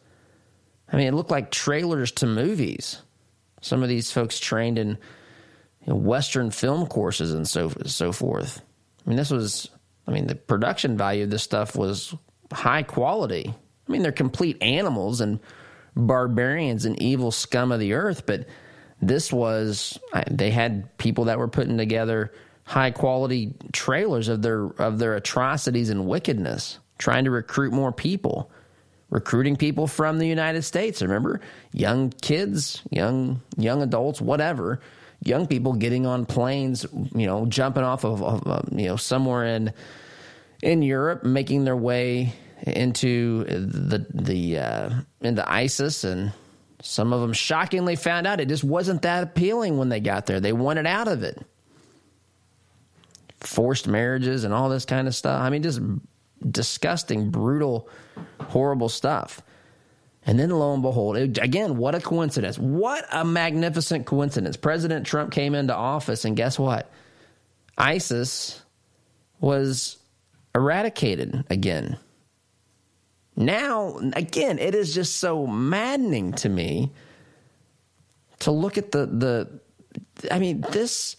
I 0.91 0.97
mean 0.97 1.07
it 1.07 1.13
looked 1.13 1.31
like 1.31 1.51
trailers 1.51 2.11
to 2.13 2.25
movies. 2.25 3.01
Some 3.61 3.83
of 3.83 3.89
these 3.89 4.11
folks 4.11 4.39
trained 4.39 4.77
in 4.77 4.89
you 4.89 4.97
know, 5.87 5.95
Western 5.95 6.51
film 6.51 6.87
courses 6.87 7.33
and 7.33 7.47
so 7.47 7.71
so 7.85 8.11
forth. 8.11 8.61
I 9.05 9.09
mean 9.09 9.17
this 9.17 9.31
was 9.31 9.69
I 10.05 10.11
mean 10.11 10.27
the 10.27 10.35
production 10.35 10.97
value 10.97 11.23
of 11.23 11.29
this 11.29 11.43
stuff 11.43 11.75
was 11.75 12.13
high 12.51 12.83
quality. 12.83 13.53
I 13.87 13.91
mean, 13.91 14.01
they're 14.01 14.11
complete 14.11 14.61
animals 14.61 15.21
and 15.21 15.39
barbarians 15.95 16.85
and 16.85 17.01
evil 17.01 17.31
scum 17.31 17.71
of 17.71 17.79
the 17.79 17.93
earth, 17.93 18.25
but 18.25 18.47
this 19.01 19.31
was 19.31 19.99
they 20.29 20.51
had 20.51 20.97
people 20.97 21.25
that 21.25 21.37
were 21.37 21.47
putting 21.47 21.77
together 21.77 22.31
high 22.65 22.91
quality 22.91 23.53
trailers 23.73 24.27
of 24.29 24.41
their 24.41 24.65
of 24.81 24.99
their 24.99 25.15
atrocities 25.15 25.89
and 25.89 26.07
wickedness, 26.07 26.79
trying 26.97 27.25
to 27.25 27.31
recruit 27.31 27.73
more 27.73 27.91
people, 27.91 28.49
recruiting 29.09 29.55
people 29.55 29.87
from 29.87 30.17
the 30.17 30.27
United 30.27 30.63
States. 30.63 31.01
Remember, 31.01 31.41
young 31.73 32.09
kids, 32.09 32.81
young 32.89 33.41
young 33.57 33.81
adults, 33.81 34.21
whatever, 34.21 34.79
young 35.23 35.47
people 35.47 35.73
getting 35.73 36.05
on 36.05 36.25
planes, 36.25 36.85
you 37.13 37.27
know, 37.27 37.45
jumping 37.45 37.83
off 37.83 38.05
of, 38.05 38.23
of 38.23 38.67
you 38.71 38.87
know 38.87 38.95
somewhere 38.95 39.45
in 39.45 39.73
in 40.63 40.81
Europe, 40.81 41.23
making 41.23 41.65
their 41.65 41.75
way 41.75 42.33
into 42.65 43.43
the 43.43 44.05
the 44.13 44.57
uh, 44.57 44.89
into 45.21 45.51
ISIS, 45.51 46.05
and 46.05 46.31
some 46.81 47.11
of 47.11 47.21
them 47.21 47.33
shockingly 47.33 47.97
found 47.97 48.25
out 48.25 48.39
it 48.39 48.47
just 48.47 48.63
wasn't 48.63 49.01
that 49.01 49.23
appealing 49.23 49.77
when 49.77 49.89
they 49.89 49.99
got 49.99 50.25
there. 50.25 50.39
They 50.39 50.53
wanted 50.53 50.87
out 50.87 51.07
of 51.09 51.23
it. 51.23 51.45
Forced 53.41 53.87
marriages 53.87 54.45
and 54.45 54.53
all 54.53 54.69
this 54.69 54.85
kind 54.85 55.07
of 55.07 55.13
stuff. 55.13 55.41
I 55.41 55.49
mean, 55.49 55.63
just 55.63 55.81
disgusting, 56.49 57.29
brutal, 57.29 57.89
horrible 58.39 58.89
stuff. 58.89 59.41
And 60.25 60.39
then 60.39 60.49
lo 60.49 60.73
and 60.73 60.81
behold, 60.81 61.17
it, 61.17 61.37
again, 61.39 61.75
what 61.75 61.95
a 61.95 61.99
coincidence. 61.99 62.57
What 62.57 63.05
a 63.11 63.25
magnificent 63.25 64.05
coincidence. 64.05 64.55
President 64.55 65.05
Trump 65.05 65.33
came 65.33 65.53
into 65.53 65.75
office, 65.75 66.23
and 66.23 66.37
guess 66.37 66.57
what? 66.57 66.89
ISIS 67.77 68.61
was 69.41 69.97
eradicated 70.55 71.45
again. 71.49 71.97
Now, 73.35 73.99
again, 74.13 74.59
it 74.59 74.75
is 74.75 74.93
just 74.93 75.17
so 75.17 75.47
maddening 75.47 76.33
to 76.33 76.49
me 76.49 76.91
to 78.39 78.51
look 78.51 78.77
at 78.77 78.91
the 78.91 79.05
the 79.07 79.59
I 80.31 80.39
mean, 80.39 80.61
this 80.71 81.15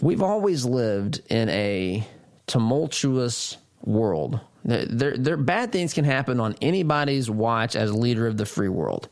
we've 0.00 0.22
always 0.22 0.64
lived 0.64 1.20
in 1.28 1.48
a 1.48 2.06
tumultuous 2.46 3.56
world. 3.84 4.40
There, 4.64 5.16
there, 5.16 5.36
bad 5.36 5.72
things 5.72 5.94
can 5.94 6.04
happen 6.04 6.40
on 6.40 6.56
anybody's 6.60 7.30
watch 7.30 7.74
as 7.74 7.94
leader 7.94 8.26
of 8.26 8.36
the 8.36 8.44
free 8.44 8.68
world. 8.68 9.08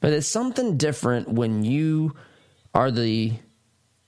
But 0.00 0.12
it's 0.12 0.26
something 0.26 0.76
different 0.76 1.28
when 1.28 1.64
you 1.64 2.14
are 2.74 2.90
the 2.90 3.32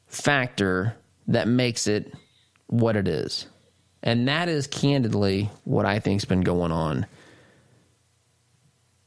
factor 0.07 0.97
that 1.29 1.49
makes 1.49 1.87
it 1.87 2.15
what 2.67 2.97
it 2.97 3.09
is. 3.09 3.47
And 4.05 4.29
that 4.29 4.51
is 4.51 4.67
candidly 4.67 5.51
what 5.65 5.87
I 5.87 5.99
think's 5.99 6.27
been 6.27 6.43
going 6.43 6.71
on 6.71 7.07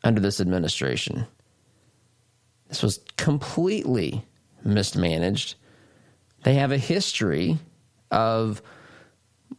under 0.03 0.19
this 0.19 0.41
administration. 0.41 1.27
This 2.67 2.81
was 2.81 2.99
completely 3.15 4.25
mismanaged. 4.65 5.53
They 6.43 6.55
have 6.55 6.71
a 6.71 6.77
history 6.77 7.59
of, 8.09 8.63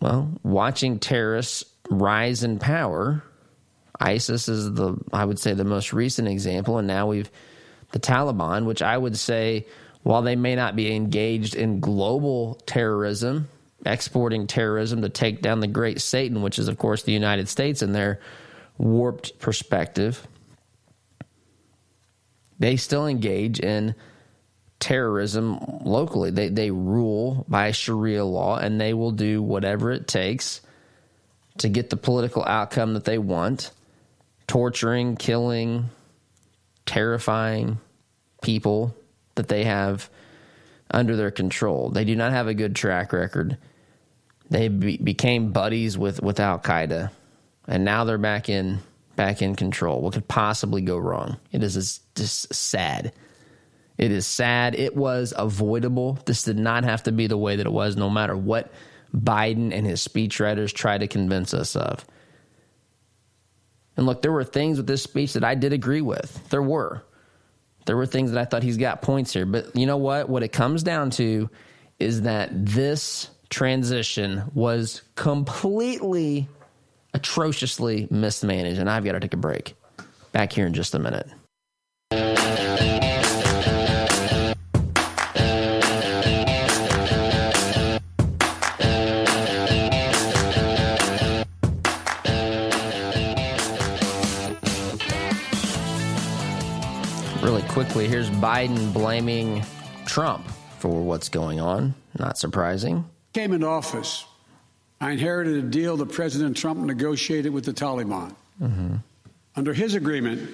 well, 0.01 0.29
watching 0.43 0.99
terrorists 0.99 1.65
rise 1.89 2.43
in 2.43 2.59
power. 2.59 3.23
ISIS 4.01 4.49
is 4.49 4.75
the, 4.75 4.97
I 5.13 5.25
would 5.25 5.39
say, 5.39 5.55
the 5.55 5.65
most 5.65 5.93
recent 5.93 6.27
example. 6.27 6.79
And 6.79 6.89
now 6.89 7.07
we've 7.07 7.31
the 7.93 8.01
Taliban, 8.01 8.65
which 8.67 8.83
I 8.83 8.99
would 8.99 9.17
say, 9.17 9.67
while 10.03 10.23
they 10.23 10.37
may 10.37 10.57
not 10.57 10.75
be 10.75 10.95
engaged 10.95 11.55
in 11.55 11.81
global 11.81 12.57
terrorism, 12.67 13.49
exporting 13.87 14.47
terrorism 14.47 15.03
to 15.03 15.09
take 15.09 15.43
down 15.43 15.61
the 15.61 15.67
great 15.67 16.01
Satan, 16.01 16.43
which 16.43 16.59
is, 16.59 16.69
of 16.69 16.79
course, 16.79 17.03
the 17.03 17.13
United 17.13 17.49
States 17.49 17.83
in 17.83 17.93
their 17.93 18.21
warped 18.77 19.39
perspective, 19.39 20.27
they 22.59 22.77
still 22.77 23.07
engage 23.07 23.61
in 23.61 23.95
terrorism 24.81 25.59
locally. 25.85 26.31
They, 26.31 26.49
they 26.49 26.71
rule 26.71 27.45
by 27.49 27.73
Sharia 27.73 28.25
law 28.25 28.59
and 28.59 28.81
they 28.81 28.95
will 28.95 29.13
do 29.13 29.43
whatever 29.43 29.91
it 29.91 30.07
takes 30.07 30.61
to 31.59 31.69
get 31.69 31.91
the 31.91 31.97
political 31.97 32.45
outcome 32.45 32.95
that 32.95 33.05
they 33.05 33.19
want 33.19 33.73
torturing, 34.47 35.17
killing, 35.17 35.91
terrifying 36.87 37.79
people 38.43 38.97
that 39.35 39.49
they 39.49 39.65
have 39.65 40.09
under 40.91 41.17
their 41.17 41.31
control. 41.31 41.91
They 41.91 42.05
do 42.05 42.17
not 42.17 42.33
have 42.33 42.49
a 42.49 42.55
good 42.55 42.75
track 42.75 43.13
record. 43.13 43.59
They 44.51 44.69
be, 44.69 44.97
became 44.97 45.53
buddies 45.53 45.99
with, 45.99 46.23
with 46.23 46.41
Al 46.41 46.59
Qaeda, 46.59 47.11
and 47.67 47.85
now 47.85 48.05
they're 48.05 48.19
back 48.19 48.49
in 48.49 48.81
back 49.17 49.43
in 49.43 49.57
control. 49.57 50.01
What 50.01 50.15
could 50.15 50.29
possibly 50.29 50.81
go 50.81 50.97
wrong? 50.97 51.39
It 51.51 51.63
is 51.65 52.01
just 52.15 52.55
sad. 52.55 53.13
It 53.99 54.13
is 54.13 54.29
sad. 54.29 54.77
It 54.77 54.97
was 54.97 55.35
avoidable. 55.37 56.21
This 56.25 56.45
did 56.45 56.57
not 56.57 56.85
have 56.85 57.03
to 57.03 57.13
be 57.13 57.27
the 57.27 57.37
way 57.37 57.57
that 57.57 57.67
it 57.67 57.73
was, 57.73 57.97
no 57.97 58.09
matter 58.09 58.37
what 58.37 58.73
Biden 59.15 59.73
and 59.73 59.85
his 59.85 60.07
speechwriters 60.07 60.73
try 60.73 60.97
to 60.97 61.09
convince 61.09 61.53
us 61.53 61.75
of. 61.75 62.07
And 63.97 64.07
look, 64.07 64.23
there 64.23 64.31
were 64.31 64.45
things 64.45 64.77
with 64.77 64.87
this 64.87 65.03
speech 65.03 65.33
that 65.33 65.43
I 65.43 65.57
did 65.57 65.73
agree 65.73 66.01
with. 66.01 66.49
There 66.51 66.63
were. 66.63 67.03
There 67.89 67.97
were 67.97 68.05
things 68.05 68.33
that 68.33 68.39
I 68.39 68.45
thought 68.45 68.63
he's 68.63 68.77
got 68.77 69.01
points 69.01 69.33
here. 69.33 69.47
But 69.47 69.75
you 69.75 69.87
know 69.87 69.97
what? 69.97 70.29
What 70.29 70.43
it 70.43 70.49
comes 70.49 70.83
down 70.83 71.09
to 71.13 71.49
is 71.99 72.23
that 72.23 72.51
this 72.53 73.31
transition 73.49 74.43
was 74.53 75.01
completely 75.15 76.51
atrociously 77.15 78.07
mismanaged. 78.11 78.79
And 78.79 78.91
I've 78.91 79.07
got 79.07 79.13
to 79.13 79.21
take 79.21 79.33
a 79.33 79.39
break. 79.39 79.75
Back 80.33 80.53
here 80.53 80.67
in 80.67 80.75
just 80.75 80.95
a 80.95 80.99
minute. 80.99 81.29
Quickly, 97.79 98.09
here's 98.09 98.29
Biden 98.29 98.93
blaming 98.93 99.63
Trump 100.05 100.45
for 100.81 101.01
what's 101.01 101.29
going 101.29 101.61
on. 101.61 101.95
Not 102.19 102.37
surprising. 102.37 103.09
Came 103.35 103.53
into 103.53 103.69
office. 103.69 104.25
I 105.01 105.13
inherited 105.13 105.55
a 105.55 105.63
deal 105.63 105.97
that 105.99 106.11
President 106.11 106.57
Trump 106.57 106.81
negotiated 106.81 107.53
with 107.53 107.65
the 107.65 107.73
Taliban. 107.73 108.35
Mm-hmm. 108.61 108.97
Under 109.55 109.73
his 109.73 109.95
agreement, 109.95 110.51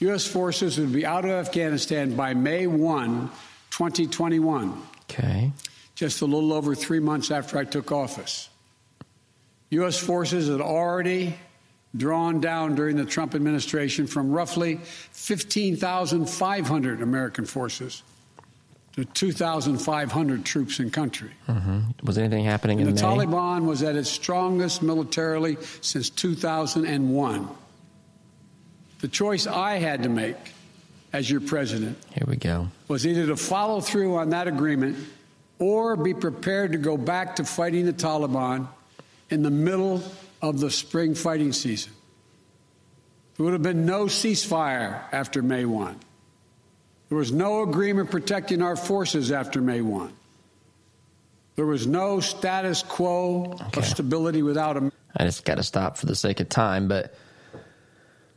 U.S. 0.00 0.26
forces 0.26 0.76
would 0.76 0.92
be 0.92 1.06
out 1.06 1.24
of 1.24 1.30
Afghanistan 1.30 2.14
by 2.14 2.34
May 2.34 2.66
1, 2.66 3.30
2021. 3.70 4.82
Okay. 5.10 5.50
Just 5.94 6.20
a 6.20 6.26
little 6.26 6.52
over 6.52 6.74
three 6.74 7.00
months 7.00 7.30
after 7.30 7.56
I 7.56 7.64
took 7.64 7.90
office. 7.90 8.50
U.S. 9.70 9.98
forces 9.98 10.48
had 10.48 10.60
already 10.60 11.36
drawn 11.96 12.40
down 12.40 12.74
during 12.74 12.96
the 12.96 13.04
Trump 13.04 13.34
administration 13.34 14.06
from 14.06 14.30
roughly 14.30 14.76
15,500 14.76 17.02
American 17.02 17.44
forces 17.44 18.02
to 18.92 19.04
2,500 19.04 20.44
troops 20.44 20.80
in 20.80 20.90
country. 20.90 21.30
Mm-hmm. 21.46 22.04
Was 22.04 22.18
anything 22.18 22.44
happening 22.44 22.80
and 22.80 22.88
in 22.88 22.96
the 22.96 23.00
May? 23.00 23.08
Taliban 23.08 23.64
was 23.64 23.82
at 23.82 23.96
its 23.96 24.10
strongest 24.10 24.82
militarily 24.82 25.56
since 25.80 26.10
2001. 26.10 27.48
The 29.00 29.08
choice 29.08 29.46
I 29.46 29.76
had 29.76 30.02
to 30.02 30.08
make 30.08 30.36
as 31.12 31.30
your 31.30 31.40
president 31.40 31.96
Here 32.12 32.24
we 32.26 32.36
go. 32.36 32.68
was 32.88 33.06
either 33.06 33.26
to 33.28 33.36
follow 33.36 33.80
through 33.80 34.16
on 34.16 34.30
that 34.30 34.48
agreement 34.48 34.98
or 35.58 35.96
be 35.96 36.12
prepared 36.12 36.72
to 36.72 36.78
go 36.78 36.96
back 36.96 37.36
to 37.36 37.44
fighting 37.44 37.86
the 37.86 37.92
Taliban 37.92 38.66
in 39.30 39.42
the 39.42 39.50
middle 39.50 40.02
of 40.42 40.60
the 40.60 40.70
spring 40.70 41.14
fighting 41.14 41.52
season. 41.52 41.92
There 43.36 43.44
would 43.44 43.52
have 43.52 43.62
been 43.62 43.86
no 43.86 44.04
ceasefire 44.06 45.02
after 45.12 45.42
May 45.42 45.64
1. 45.64 45.98
There 47.08 47.18
was 47.18 47.32
no 47.32 47.62
agreement 47.62 48.10
protecting 48.10 48.62
our 48.62 48.76
forces 48.76 49.32
after 49.32 49.60
May 49.60 49.80
1. 49.80 50.12
There 51.56 51.66
was 51.66 51.86
no 51.86 52.20
status 52.20 52.82
quo 52.82 53.52
Okay. 53.60 53.80
of 53.80 53.84
stability 53.86 54.42
without 54.42 54.76
a. 54.76 54.92
I 55.16 55.24
just 55.24 55.44
got 55.44 55.56
to 55.56 55.62
stop 55.62 55.96
for 55.96 56.06
the 56.06 56.14
sake 56.14 56.38
of 56.40 56.48
time, 56.48 56.86
but 56.86 57.14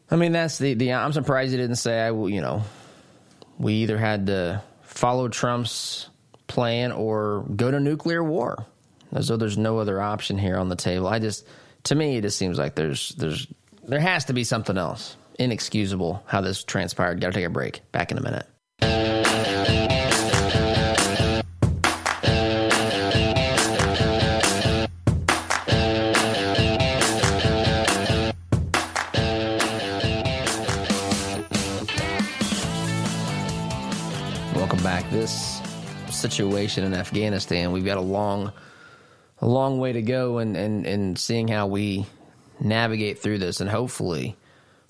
I 0.10 0.16
mean 0.16 0.32
that's 0.32 0.58
the 0.58 0.74
the. 0.74 0.94
I'm 0.94 1.14
surprised 1.14 1.52
he 1.52 1.58
didn't 1.58 1.76
say 1.76 2.00
I. 2.02 2.12
will- 2.12 2.30
You 2.30 2.42
know, 2.42 2.64
we 3.60 3.74
either 3.76 3.98
had 3.98 4.28
to 4.28 4.64
follow 4.82 5.28
Trump's 5.28 6.10
plan 6.48 6.92
or 6.92 7.46
go 7.56 7.70
to 7.70 7.80
nuclear 7.80 8.24
war, 8.24 8.66
as 9.14 9.28
though 9.28 9.38
there's 9.38 9.58
no 9.58 9.78
other 9.78 10.02
option 10.02 10.38
here 10.40 10.58
on 10.58 10.70
the 10.70 10.76
table. 10.76 11.08
I 11.08 11.20
just, 11.20 11.46
to 11.84 11.96
me, 11.96 12.18
it 12.18 12.22
just 12.22 12.38
seems 12.38 12.58
like 12.58 12.76
there's 12.76 13.10
there's 13.10 13.48
there 13.88 14.00
has 14.00 14.26
to 14.26 14.34
be 14.34 14.44
something 14.44 14.78
else. 14.78 15.18
Inexcusable 15.40 16.24
how 16.28 16.42
this 16.42 16.64
transpired. 16.64 17.20
Got 17.22 17.28
to 17.28 17.34
take 17.34 17.46
a 17.46 17.50
break. 17.50 17.82
Back 17.92 18.12
in 18.12 18.18
a 18.18 18.22
minute. 18.22 18.46
Welcome 34.56 34.84
back. 34.84 35.10
This 35.10 35.60
situation 36.10 36.84
in 36.84 36.94
Afghanistan, 36.94 37.72
we've 37.72 37.86
got 37.86 37.98
a 37.98 38.02
long, 38.02 38.54
a 39.42 39.48
long 39.48 39.80
way 39.80 39.94
to 39.94 40.02
go, 40.02 40.38
and 40.38 40.56
and 40.56 40.86
and 40.86 41.18
seeing 41.18 41.48
how 41.48 41.68
we 41.68 42.06
navigate 42.60 43.20
through 43.20 43.40
this, 43.40 43.60
and 43.60 43.70
hopefully, 43.70 44.38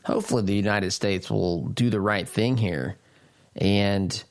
hopefully, 0.03 0.43
the 0.43 0.53
United 0.53 0.91
States 0.91 1.29
will 1.29 1.67
do 1.67 1.89
the 1.89 2.01
right 2.01 2.27
thing 2.27 2.57
here, 2.57 2.97
and 3.55 4.23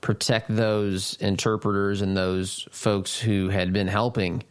protect 0.00 0.54
those 0.54 1.14
interpreters 1.20 2.02
and 2.02 2.16
those 2.16 2.66
folks 2.72 3.18
who 3.18 3.48
had 3.48 3.72
been 3.72 3.86
helping 3.86 4.42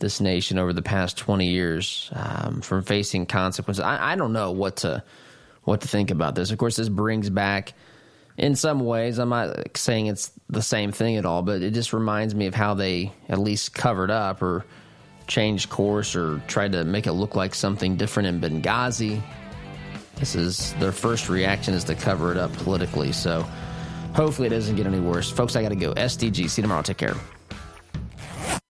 this 0.00 0.20
nation 0.20 0.58
over 0.58 0.72
the 0.72 0.82
past 0.82 1.16
20 1.16 1.46
years 1.46 2.10
um, 2.12 2.60
from 2.60 2.82
facing 2.82 3.26
consequences. 3.26 3.80
I, 3.80 4.12
I 4.12 4.16
don't 4.16 4.32
know 4.32 4.50
what 4.52 4.76
to 4.78 5.02
what 5.64 5.82
to 5.82 5.88
think 5.88 6.10
about 6.10 6.34
this. 6.34 6.50
Of 6.50 6.58
course, 6.58 6.76
this 6.76 6.88
brings 6.88 7.30
back, 7.30 7.74
in 8.38 8.54
some 8.54 8.80
ways, 8.80 9.18
I'm 9.18 9.30
not 9.30 9.76
saying 9.76 10.06
it's 10.06 10.30
the 10.48 10.62
same 10.62 10.92
thing 10.92 11.16
at 11.16 11.26
all, 11.26 11.42
but 11.42 11.60
it 11.60 11.74
just 11.74 11.92
reminds 11.92 12.34
me 12.34 12.46
of 12.46 12.54
how 12.54 12.74
they 12.74 13.12
at 13.28 13.38
least 13.38 13.74
covered 13.74 14.12
up 14.12 14.40
or 14.40 14.64
changed 15.26 15.68
course 15.70 16.14
or 16.14 16.40
tried 16.46 16.72
to 16.72 16.84
make 16.84 17.06
it 17.06 17.12
look 17.12 17.34
like 17.34 17.54
something 17.54 17.96
different 17.96 18.28
in 18.28 18.62
Benghazi. 18.62 19.20
This 20.14 20.36
is 20.36 20.72
their 20.74 20.92
first 20.92 21.28
reaction 21.28 21.74
is 21.74 21.84
to 21.84 21.96
cover 21.96 22.30
it 22.30 22.38
up 22.38 22.52
politically. 22.54 23.10
So 23.10 23.42
hopefully 24.14 24.46
it 24.46 24.50
doesn't 24.50 24.76
get 24.76 24.86
any 24.86 25.00
worse. 25.00 25.30
Folks, 25.30 25.56
I 25.56 25.62
got 25.62 25.70
to 25.70 25.76
go. 25.76 25.92
SDG. 25.94 26.48
See 26.48 26.60
you 26.60 26.62
tomorrow. 26.62 26.82
Take 26.82 26.98
care. 26.98 27.14